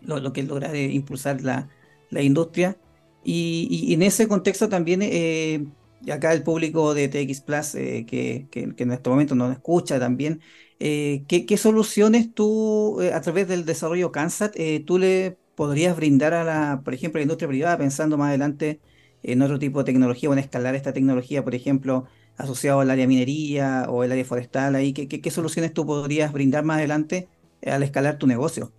lo, 0.00 0.18
lo 0.20 0.32
que 0.32 0.40
es 0.42 0.48
lograr 0.48 0.74
eh, 0.74 0.90
impulsar 0.92 1.40
la, 1.42 1.68
la 2.10 2.22
industria. 2.22 2.76
Y, 3.24 3.68
y 3.70 3.94
en 3.94 4.02
ese 4.02 4.28
contexto 4.28 4.68
también 4.68 5.00
eh, 5.02 5.64
y 6.06 6.10
acá 6.10 6.32
el 6.32 6.42
público 6.42 6.94
de 6.94 7.08
TX 7.08 7.40
Plus, 7.42 7.74
eh, 7.74 8.06
que, 8.06 8.48
que- 8.50 8.74
en 8.82 8.92
este 8.92 9.10
momento 9.10 9.34
nos 9.34 9.52
escucha 9.52 9.98
también, 9.98 10.40
eh, 10.78 11.24
¿qué, 11.28 11.56
soluciones 11.56 12.32
tú, 12.34 13.00
eh, 13.00 13.12
a 13.14 13.20
través 13.20 13.48
del 13.48 13.64
desarrollo 13.64 14.12
CANSAT, 14.12 14.54
eh, 14.56 14.82
tú 14.86 14.98
le 14.98 15.38
podrías 15.54 15.96
brindar 15.96 16.34
a 16.34 16.44
la, 16.44 16.82
por 16.84 16.94
ejemplo, 16.94 17.18
la 17.18 17.22
industria 17.22 17.48
privada, 17.48 17.78
pensando 17.78 18.18
más 18.18 18.28
adelante 18.28 18.82
en 19.22 19.40
otro 19.42 19.58
tipo 19.58 19.78
de 19.78 19.84
tecnología 19.86 20.28
o 20.30 20.32
en 20.32 20.38
escalar 20.40 20.74
esta 20.74 20.92
tecnología, 20.92 21.42
por 21.44 21.54
ejemplo, 21.54 22.04
asociado 22.36 22.80
al 22.80 22.90
área 22.90 23.06
minería 23.06 23.86
o 23.88 24.04
el 24.04 24.12
área 24.12 24.24
forestal, 24.24 24.74
ahí, 24.74 24.92
¿qué, 24.92 25.08
qué- 25.08 25.20
qué 25.20 25.30
soluciones 25.30 25.72
tú 25.72 25.86
podrías 25.86 26.32
brindar 26.32 26.64
más 26.64 26.78
adelante 26.78 27.30
al 27.62 27.82
escalar 27.82 28.18
tu 28.18 28.26
negocio? 28.26 28.74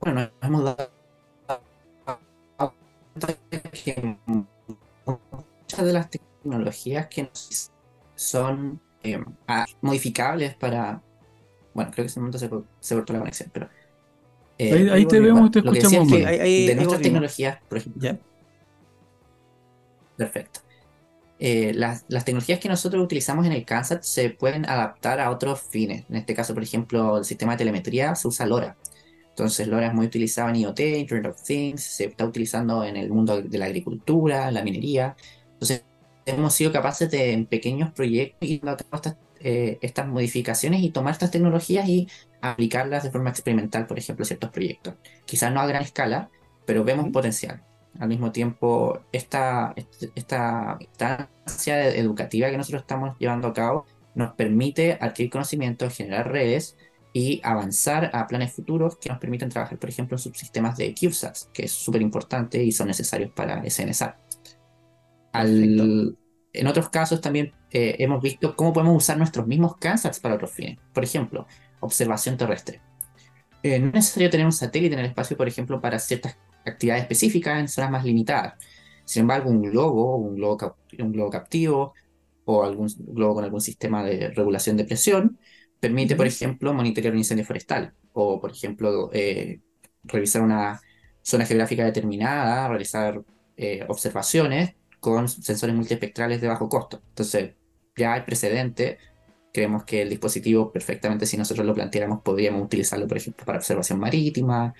Bueno, 0.00 0.20
nos 0.20 0.32
hemos 0.42 0.64
dado 0.64 0.91
que 3.72 4.18
muchas 5.06 5.84
de 5.86 5.92
las 5.92 6.10
tecnologías 6.10 7.08
que 7.08 7.30
son 8.14 8.80
eh, 9.02 9.18
ah, 9.48 9.64
modificables 9.80 10.54
para. 10.56 11.02
Bueno, 11.74 11.90
creo 11.90 11.96
que 11.96 12.02
en 12.02 12.06
ese 12.06 12.20
momento 12.20 12.38
se, 12.38 12.50
co- 12.50 12.66
se 12.80 12.94
cortó 12.94 13.12
la 13.12 13.20
conexión, 13.20 13.50
pero. 13.52 13.68
eh, 14.58 14.74
Ahí, 14.74 14.88
ahí 14.88 15.06
te 15.06 15.16
volvimos. 15.16 15.34
vemos 15.34 15.48
y 15.48 15.50
te 15.52 15.58
que 15.60 15.64
escuchamos, 15.70 16.02
es 16.04 16.08
que 16.08 16.14
Manu. 16.18 16.26
Ahí- 16.26 16.38
ahí- 16.40 16.66
de 16.66 16.74
nuestras 16.74 17.02
tecnologías, 17.02 17.58
por 17.68 17.78
ejemplo, 17.78 18.02
¿Ya? 18.02 18.18
Perfecto. 20.16 20.60
Eh, 21.38 21.72
las, 21.74 22.04
las 22.08 22.24
tecnologías 22.24 22.60
que 22.60 22.68
nosotros 22.68 23.02
utilizamos 23.04 23.46
en 23.46 23.52
el 23.52 23.64
CANSAT 23.64 24.02
se 24.04 24.30
pueden 24.30 24.64
adaptar 24.68 25.20
a 25.20 25.30
otros 25.30 25.62
fines. 25.70 26.04
En 26.08 26.16
este 26.16 26.34
caso, 26.34 26.54
por 26.54 26.62
ejemplo, 26.62 27.18
el 27.18 27.24
sistema 27.24 27.52
de 27.52 27.58
telemetría 27.58 28.14
se 28.14 28.28
usa 28.28 28.46
LoRa. 28.46 28.78
Entonces, 29.32 29.66
LoRa 29.68 29.88
es 29.88 29.94
muy 29.94 30.06
utilizado 30.06 30.50
en 30.50 30.56
IoT, 30.56 30.80
Internet 30.80 31.32
of 31.32 31.42
Things, 31.42 31.82
se 31.82 32.04
está 32.06 32.26
utilizando 32.26 32.84
en 32.84 32.96
el 32.96 33.10
mundo 33.10 33.40
de 33.42 33.58
la 33.58 33.66
agricultura, 33.66 34.50
la 34.50 34.62
minería. 34.62 35.16
Entonces, 35.54 35.86
hemos 36.26 36.54
sido 36.54 36.72
capaces 36.72 37.10
de, 37.10 37.32
en 37.32 37.46
pequeños 37.46 37.92
proyectos, 37.92 38.48
ir 38.48 38.60
llevando 38.60 38.84
a 38.84 38.88
cabo 38.90 38.96
estas, 38.96 39.16
eh, 39.40 39.78
estas 39.80 40.06
modificaciones 40.08 40.82
y 40.82 40.90
tomar 40.90 41.12
estas 41.12 41.30
tecnologías 41.30 41.88
y 41.88 42.08
aplicarlas 42.40 43.02
de 43.04 43.10
forma 43.10 43.30
experimental, 43.30 43.86
por 43.86 43.98
ejemplo, 43.98 44.22
a 44.24 44.26
ciertos 44.26 44.50
proyectos. 44.50 44.94
Quizás 45.24 45.52
no 45.52 45.60
a 45.60 45.66
gran 45.66 45.82
escala, 45.82 46.30
pero 46.66 46.84
vemos 46.84 47.08
potencial. 47.10 47.62
Al 47.98 48.08
mismo 48.08 48.32
tiempo, 48.32 49.00
esta, 49.12 49.72
este- 49.76 50.12
esta 50.14 50.78
instancia 50.80 51.88
educativa 51.94 52.50
que 52.50 52.56
nosotros 52.56 52.82
estamos 52.82 53.16
llevando 53.18 53.48
a 53.48 53.52
cabo 53.52 53.86
nos 54.14 54.34
permite 54.34 54.98
adquirir 55.00 55.30
conocimientos, 55.30 55.94
generar 55.96 56.30
redes 56.30 56.76
y 57.12 57.40
avanzar 57.44 58.10
a 58.14 58.26
planes 58.26 58.52
futuros 58.54 58.96
que 58.96 59.08
nos 59.10 59.18
permiten 59.18 59.48
trabajar, 59.50 59.78
por 59.78 59.90
ejemplo, 59.90 60.16
en 60.16 60.18
subsistemas 60.20 60.76
de 60.76 60.94
CubeSats, 60.94 61.50
que 61.52 61.64
es 61.64 61.72
súper 61.72 62.00
importante 62.02 62.62
y 62.62 62.72
son 62.72 62.88
necesarios 62.88 63.30
para 63.32 63.62
SNSAT. 63.68 64.16
Al- 65.32 66.16
en 66.54 66.66
otros 66.66 66.90
casos 66.90 67.20
también 67.20 67.52
eh, 67.70 67.96
hemos 67.98 68.22
visto 68.22 68.54
cómo 68.54 68.72
podemos 68.72 68.96
usar 68.96 69.16
nuestros 69.16 69.46
mismos 69.46 69.76
CANSATs 69.78 70.20
para 70.20 70.34
otros 70.34 70.50
fines. 70.50 70.78
Por 70.92 71.02
ejemplo, 71.02 71.46
observación 71.80 72.36
terrestre. 72.36 72.82
Eh, 73.62 73.78
no 73.78 73.86
es 73.88 73.94
necesario 73.94 74.28
tener 74.28 74.44
un 74.44 74.52
satélite 74.52 74.94
en 74.94 75.00
el 75.00 75.06
espacio, 75.06 75.36
por 75.36 75.48
ejemplo, 75.48 75.80
para 75.80 75.98
ciertas 75.98 76.36
actividades 76.66 77.04
específicas 77.04 77.58
en 77.58 77.68
zonas 77.68 77.90
más 77.90 78.04
limitadas. 78.04 78.54
Sin 79.04 79.22
embargo, 79.22 79.50
un 79.50 79.62
globo, 79.62 80.16
un 80.16 80.36
globo, 80.36 80.76
un 80.98 81.12
globo 81.12 81.30
captivo 81.30 81.94
o 82.44 82.64
algún 82.64 82.88
globo 82.98 83.36
con 83.36 83.44
algún 83.44 83.60
sistema 83.60 84.04
de 84.04 84.28
regulación 84.30 84.76
de 84.76 84.84
presión 84.84 85.38
permite, 85.82 86.14
por 86.14 86.28
ejemplo, 86.28 86.72
monitorear 86.72 87.12
un 87.12 87.18
incendio 87.18 87.44
forestal 87.44 87.92
o, 88.12 88.40
por 88.40 88.52
ejemplo, 88.52 89.10
eh, 89.12 89.60
revisar 90.04 90.40
una 90.42 90.80
zona 91.22 91.44
geográfica 91.44 91.84
determinada, 91.84 92.68
realizar 92.68 93.20
eh, 93.56 93.84
observaciones 93.88 94.76
con 95.00 95.28
sensores 95.28 95.74
multiespectrales 95.74 96.40
de 96.40 96.46
bajo 96.46 96.68
costo. 96.68 97.02
Entonces, 97.08 97.54
ya 97.96 98.14
hay 98.14 98.20
precedente. 98.20 98.98
Creemos 99.52 99.82
que 99.82 100.02
el 100.02 100.10
dispositivo, 100.10 100.70
perfectamente, 100.70 101.26
si 101.26 101.36
nosotros 101.36 101.66
lo 101.66 101.74
planteáramos, 101.74 102.22
podríamos 102.22 102.62
utilizarlo, 102.62 103.08
por 103.08 103.16
ejemplo, 103.16 103.44
para 103.44 103.58
observación 103.58 103.98
marítima 103.98 104.74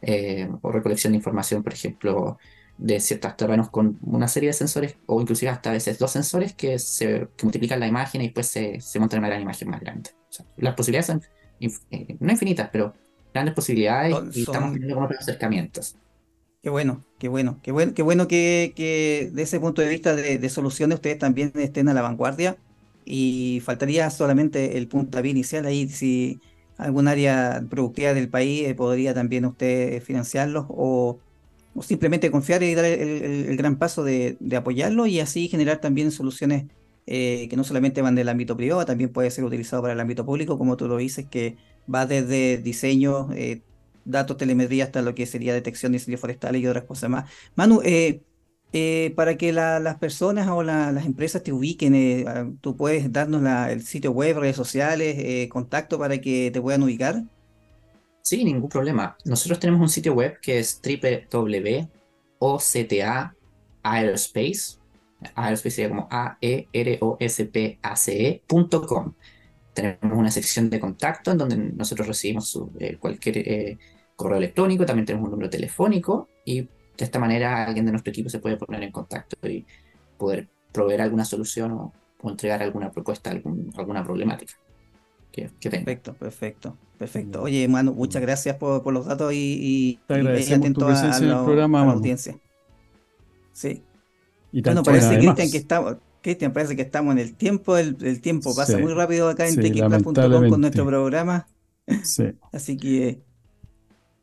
eh, 0.00 0.48
o 0.62 0.72
recolección 0.72 1.12
de 1.12 1.18
información, 1.18 1.62
por 1.62 1.74
ejemplo, 1.74 2.38
de 2.78 3.00
ciertos 3.00 3.36
terrenos 3.36 3.68
con 3.68 3.98
una 4.00 4.28
serie 4.28 4.48
de 4.48 4.54
sensores, 4.54 4.96
o 5.04 5.20
inclusive 5.20 5.50
hasta 5.50 5.68
a 5.68 5.72
veces 5.74 5.98
dos 5.98 6.10
sensores 6.10 6.54
que, 6.54 6.78
se, 6.78 7.28
que 7.36 7.44
multiplican 7.44 7.80
la 7.80 7.86
imagen 7.86 8.22
y 8.22 8.28
después 8.28 8.46
se, 8.46 8.80
se 8.80 8.98
montan 8.98 9.18
una 9.18 9.28
gran 9.28 9.42
imagen 9.42 9.68
más 9.68 9.80
grande. 9.80 10.17
O 10.30 10.32
sea, 10.32 10.46
las 10.56 10.74
posibilidades 10.74 11.06
son 11.06 11.22
inf- 11.60 11.82
eh, 11.90 12.16
no 12.20 12.32
infinitas, 12.32 12.70
pero 12.72 12.94
grandes 13.32 13.54
posibilidades 13.54 14.16
Son- 14.16 14.30
y 14.32 14.42
estamos 14.44 14.72
teniendo 14.72 14.94
como 14.96 15.08
acercamientos. 15.08 15.98
Qué 16.60 16.70
bueno, 16.70 17.06
qué 17.18 17.28
bueno, 17.28 17.60
qué 17.62 17.70
bueno, 17.70 17.94
qué 17.94 18.02
bueno 18.02 18.26
que, 18.26 18.72
que 18.76 19.30
de 19.32 19.42
ese 19.42 19.60
punto 19.60 19.80
de 19.80 19.88
vista 19.88 20.16
de, 20.16 20.38
de 20.38 20.48
soluciones 20.48 20.96
ustedes 20.96 21.18
también 21.18 21.52
estén 21.54 21.88
a 21.88 21.94
la 21.94 22.02
vanguardia 22.02 22.60
y 23.04 23.60
faltaría 23.64 24.10
solamente 24.10 24.76
el 24.76 24.88
puntapié 24.88 25.30
inicial 25.30 25.66
ahí 25.66 25.88
si 25.88 26.42
algún 26.76 27.06
área 27.06 27.64
productiva 27.70 28.12
del 28.12 28.28
país 28.28 28.66
eh, 28.66 28.74
podría 28.74 29.14
también 29.14 29.44
usted 29.46 30.02
financiarlos 30.02 30.66
o, 30.68 31.22
o 31.74 31.82
simplemente 31.82 32.30
confiar 32.32 32.62
y 32.64 32.74
dar 32.74 32.84
el, 32.86 33.00
el- 33.24 33.46
el 33.50 33.56
gran 33.56 33.78
paso 33.78 34.02
de, 34.04 34.36
de 34.40 34.56
apoyarlo 34.56 35.06
y 35.06 35.20
así 35.20 35.48
generar 35.48 35.80
también 35.80 36.10
soluciones 36.10 36.66
eh, 37.10 37.48
que 37.48 37.56
no 37.56 37.64
solamente 37.64 38.02
van 38.02 38.14
del 38.14 38.28
ámbito 38.28 38.56
privado, 38.56 38.84
también 38.84 39.10
puede 39.12 39.30
ser 39.30 39.44
utilizado 39.44 39.82
para 39.82 39.94
el 39.94 40.00
ámbito 40.00 40.24
público, 40.26 40.58
como 40.58 40.76
tú 40.76 40.88
lo 40.88 40.96
dices, 40.98 41.26
que 41.30 41.56
va 41.92 42.06
desde 42.06 42.58
diseño, 42.58 43.30
eh, 43.32 43.62
datos, 44.04 44.36
telemetría, 44.36 44.84
hasta 44.84 45.02
lo 45.02 45.14
que 45.14 45.26
sería 45.26 45.54
detección 45.54 45.92
de 45.92 45.96
incendios 45.96 46.20
forestales 46.20 46.60
y 46.62 46.66
otras 46.66 46.84
cosas 46.84 47.10
más. 47.10 47.30
Manu, 47.56 47.80
eh, 47.84 48.22
para 49.16 49.36
que 49.38 49.52
la- 49.52 49.80
las 49.80 49.96
personas 49.98 50.46
o 50.48 50.62
la- 50.62 50.92
las 50.92 51.06
empresas 51.06 51.42
te 51.42 51.52
ubiquen, 51.52 52.24
ah, 52.28 52.50
tú 52.60 52.76
puedes 52.76 53.10
darnos 53.12 53.42
el 53.70 53.82
sitio 53.82 54.12
web, 54.12 54.38
redes 54.38 54.56
sociales, 54.56 55.48
contacto 55.48 55.98
para 55.98 56.18
que 56.18 56.50
te 56.52 56.60
puedan 56.60 56.82
ubicar. 56.82 57.22
Sí, 58.22 58.44
ningún 58.44 58.68
problema. 58.68 59.16
Nosotros 59.24 59.58
tenemos 59.58 59.80
un 59.80 59.88
sitio 59.88 60.12
web 60.12 60.38
que 60.42 60.58
es 60.58 60.80
www.octa 60.82 61.88
Aerospace. 65.34 65.88
Como 65.88 66.08
A-E-R-O-S-P-A-C-E.com. 67.88 69.12
Tenemos 69.74 70.18
una 70.18 70.30
sección 70.30 70.70
de 70.70 70.80
contacto 70.80 71.30
en 71.32 71.38
donde 71.38 71.56
nosotros 71.56 72.08
recibimos 72.08 72.48
su- 72.48 72.70
eh, 72.80 72.96
cualquier 72.98 73.38
eh, 73.38 73.78
correo 74.16 74.38
electrónico, 74.38 74.84
también 74.84 75.06
tenemos 75.06 75.26
un 75.26 75.30
número 75.32 75.48
telefónico 75.50 76.28
y 76.44 76.62
de 76.62 76.68
esta 77.04 77.20
manera 77.20 77.64
alguien 77.64 77.86
de 77.86 77.92
nuestro 77.92 78.10
equipo 78.10 78.28
se 78.28 78.40
puede 78.40 78.56
poner 78.56 78.82
en 78.82 78.90
contacto 78.90 79.36
y 79.48 79.64
poder 80.16 80.48
proveer 80.72 81.02
alguna 81.02 81.24
solución 81.24 81.70
o, 81.72 81.92
o 82.20 82.30
entregar 82.30 82.60
alguna 82.62 82.90
propuesta, 82.90 83.30
algún- 83.30 83.70
alguna 83.76 84.02
problemática 84.02 84.54
que, 85.30 85.50
que 85.60 85.70
tenga. 85.70 85.84
Perfecto, 85.84 86.14
perfecto, 86.14 86.76
perfecto. 86.98 87.42
Oye, 87.42 87.68
Manu, 87.68 87.94
muchas 87.94 88.20
gracias 88.22 88.56
por, 88.56 88.82
por 88.82 88.92
los 88.92 89.06
datos 89.06 89.32
y, 89.32 89.36
y, 89.62 90.00
Te 90.08 90.20
tu 90.20 90.54
atento 90.54 90.84
a, 90.86 90.88
presencia 90.88 91.24
en 91.24 91.30
el 91.38 91.44
programa, 91.44 91.78
a 91.78 91.82
la 91.82 91.86
Manu. 91.86 91.98
audiencia. 92.00 92.36
Sí. 93.52 93.82
Y 94.52 94.62
Bueno, 94.62 94.82
parece, 94.82 95.18
Cristian, 95.18 95.50
que 95.50 95.58
estamos, 95.58 95.96
Cristian, 96.22 96.52
parece 96.52 96.76
que 96.76 96.82
estamos 96.82 97.12
en 97.12 97.18
el 97.18 97.34
tiempo, 97.34 97.76
el, 97.76 97.96
el 98.02 98.20
tiempo 98.20 98.54
pasa 98.54 98.76
Sí, 98.76 98.82
muy 98.82 98.92
rápido 98.94 99.28
acá 99.28 99.46
en 99.46 99.54
sí, 99.54 99.60
con 100.50 100.60
nuestro 100.60 100.86
programa, 100.86 101.46
Sí. 102.02 102.24
así 102.52 102.76
que 102.76 103.22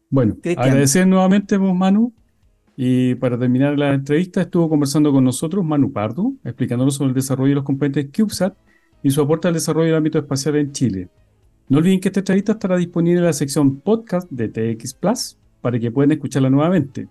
Bueno, 0.09 0.35
Cristian. 0.41 0.69
agradecer 0.69 1.07
nuevamente, 1.07 1.57
pues, 1.59 1.73
Manu. 1.73 2.13
Y 2.77 3.15
para 3.15 3.37
terminar 3.39 3.77
la 3.77 3.93
entrevista, 3.93 4.41
estuvo 4.41 4.69
conversando 4.69 5.11
con 5.11 5.23
nosotros 5.23 5.63
Manu 5.63 5.91
Pardo, 5.93 6.33
explicándonos 6.43 6.95
sobre 6.95 7.09
el 7.09 7.15
desarrollo 7.15 7.49
de 7.49 7.55
los 7.55 7.63
componentes 7.63 8.07
CubeSat 8.15 8.57
y 9.01 9.11
su 9.11 9.21
aporte 9.21 9.47
al 9.47 9.53
desarrollo 9.53 9.87
del 9.87 9.95
ámbito 9.95 10.19
espacial 10.19 10.55
en 10.57 10.71
Chile. 10.73 11.09
No 11.69 11.77
olviden 11.79 11.99
que 12.01 12.09
esta 12.09 12.19
entrevista 12.19 12.53
estará 12.53 12.77
disponible 12.77 13.19
en 13.19 13.25
la 13.25 13.33
sección 13.33 13.79
podcast 13.81 14.29
de 14.29 14.49
TX 14.49 14.93
Plus 14.95 15.37
para 15.61 15.79
que 15.79 15.91
puedan 15.91 16.11
escucharla 16.11 16.49
nuevamente. 16.49 17.09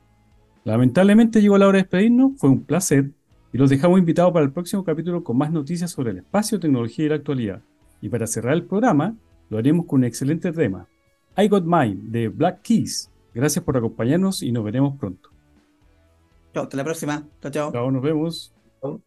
Lamentablemente 0.65 1.43
llegó 1.43 1.59
la 1.59 1.69
hora 1.69 1.77
de 1.77 1.83
despedirnos, 1.83 2.33
fue 2.39 2.49
un 2.49 2.65
placer 2.65 3.11
y 3.53 3.59
los 3.59 3.71
dejamos 3.71 3.99
invitados 3.99 4.33
para 4.33 4.45
el 4.45 4.53
próximo 4.53 4.83
capítulo 4.83 5.23
con 5.23 5.37
más 5.37 5.53
noticias 5.53 5.91
sobre 5.91 6.11
el 6.11 6.19
espacio, 6.19 6.59
tecnología 6.59 7.05
y 7.05 7.09
la 7.11 7.15
actualidad. 7.17 7.63
Y 8.01 8.09
para 8.09 8.27
cerrar 8.27 8.55
el 8.55 8.65
programa, 8.65 9.15
lo 9.51 9.59
haremos 9.59 9.87
con 9.87 10.01
un 10.01 10.05
excelente 10.05 10.51
tema, 10.53 10.89
I 11.37 11.49
Got 11.49 11.65
Mine 11.65 12.01
de 12.11 12.29
Black 12.29 12.63
Keys. 12.63 13.11
Gracias 13.35 13.65
por 13.65 13.77
acompañarnos 13.77 14.43
y 14.43 14.53
nos 14.53 14.65
veremos 14.65 14.99
pronto. 14.99 15.31
chao, 16.55 16.65
hasta 16.65 16.77
la 16.77 16.85
próxima. 16.85 17.29
Chao, 17.43 17.53
chao. 17.53 17.73
Chao, 17.73 17.91
nos 17.91 18.03
vemos. 18.03 18.55
¿no? 18.83 19.01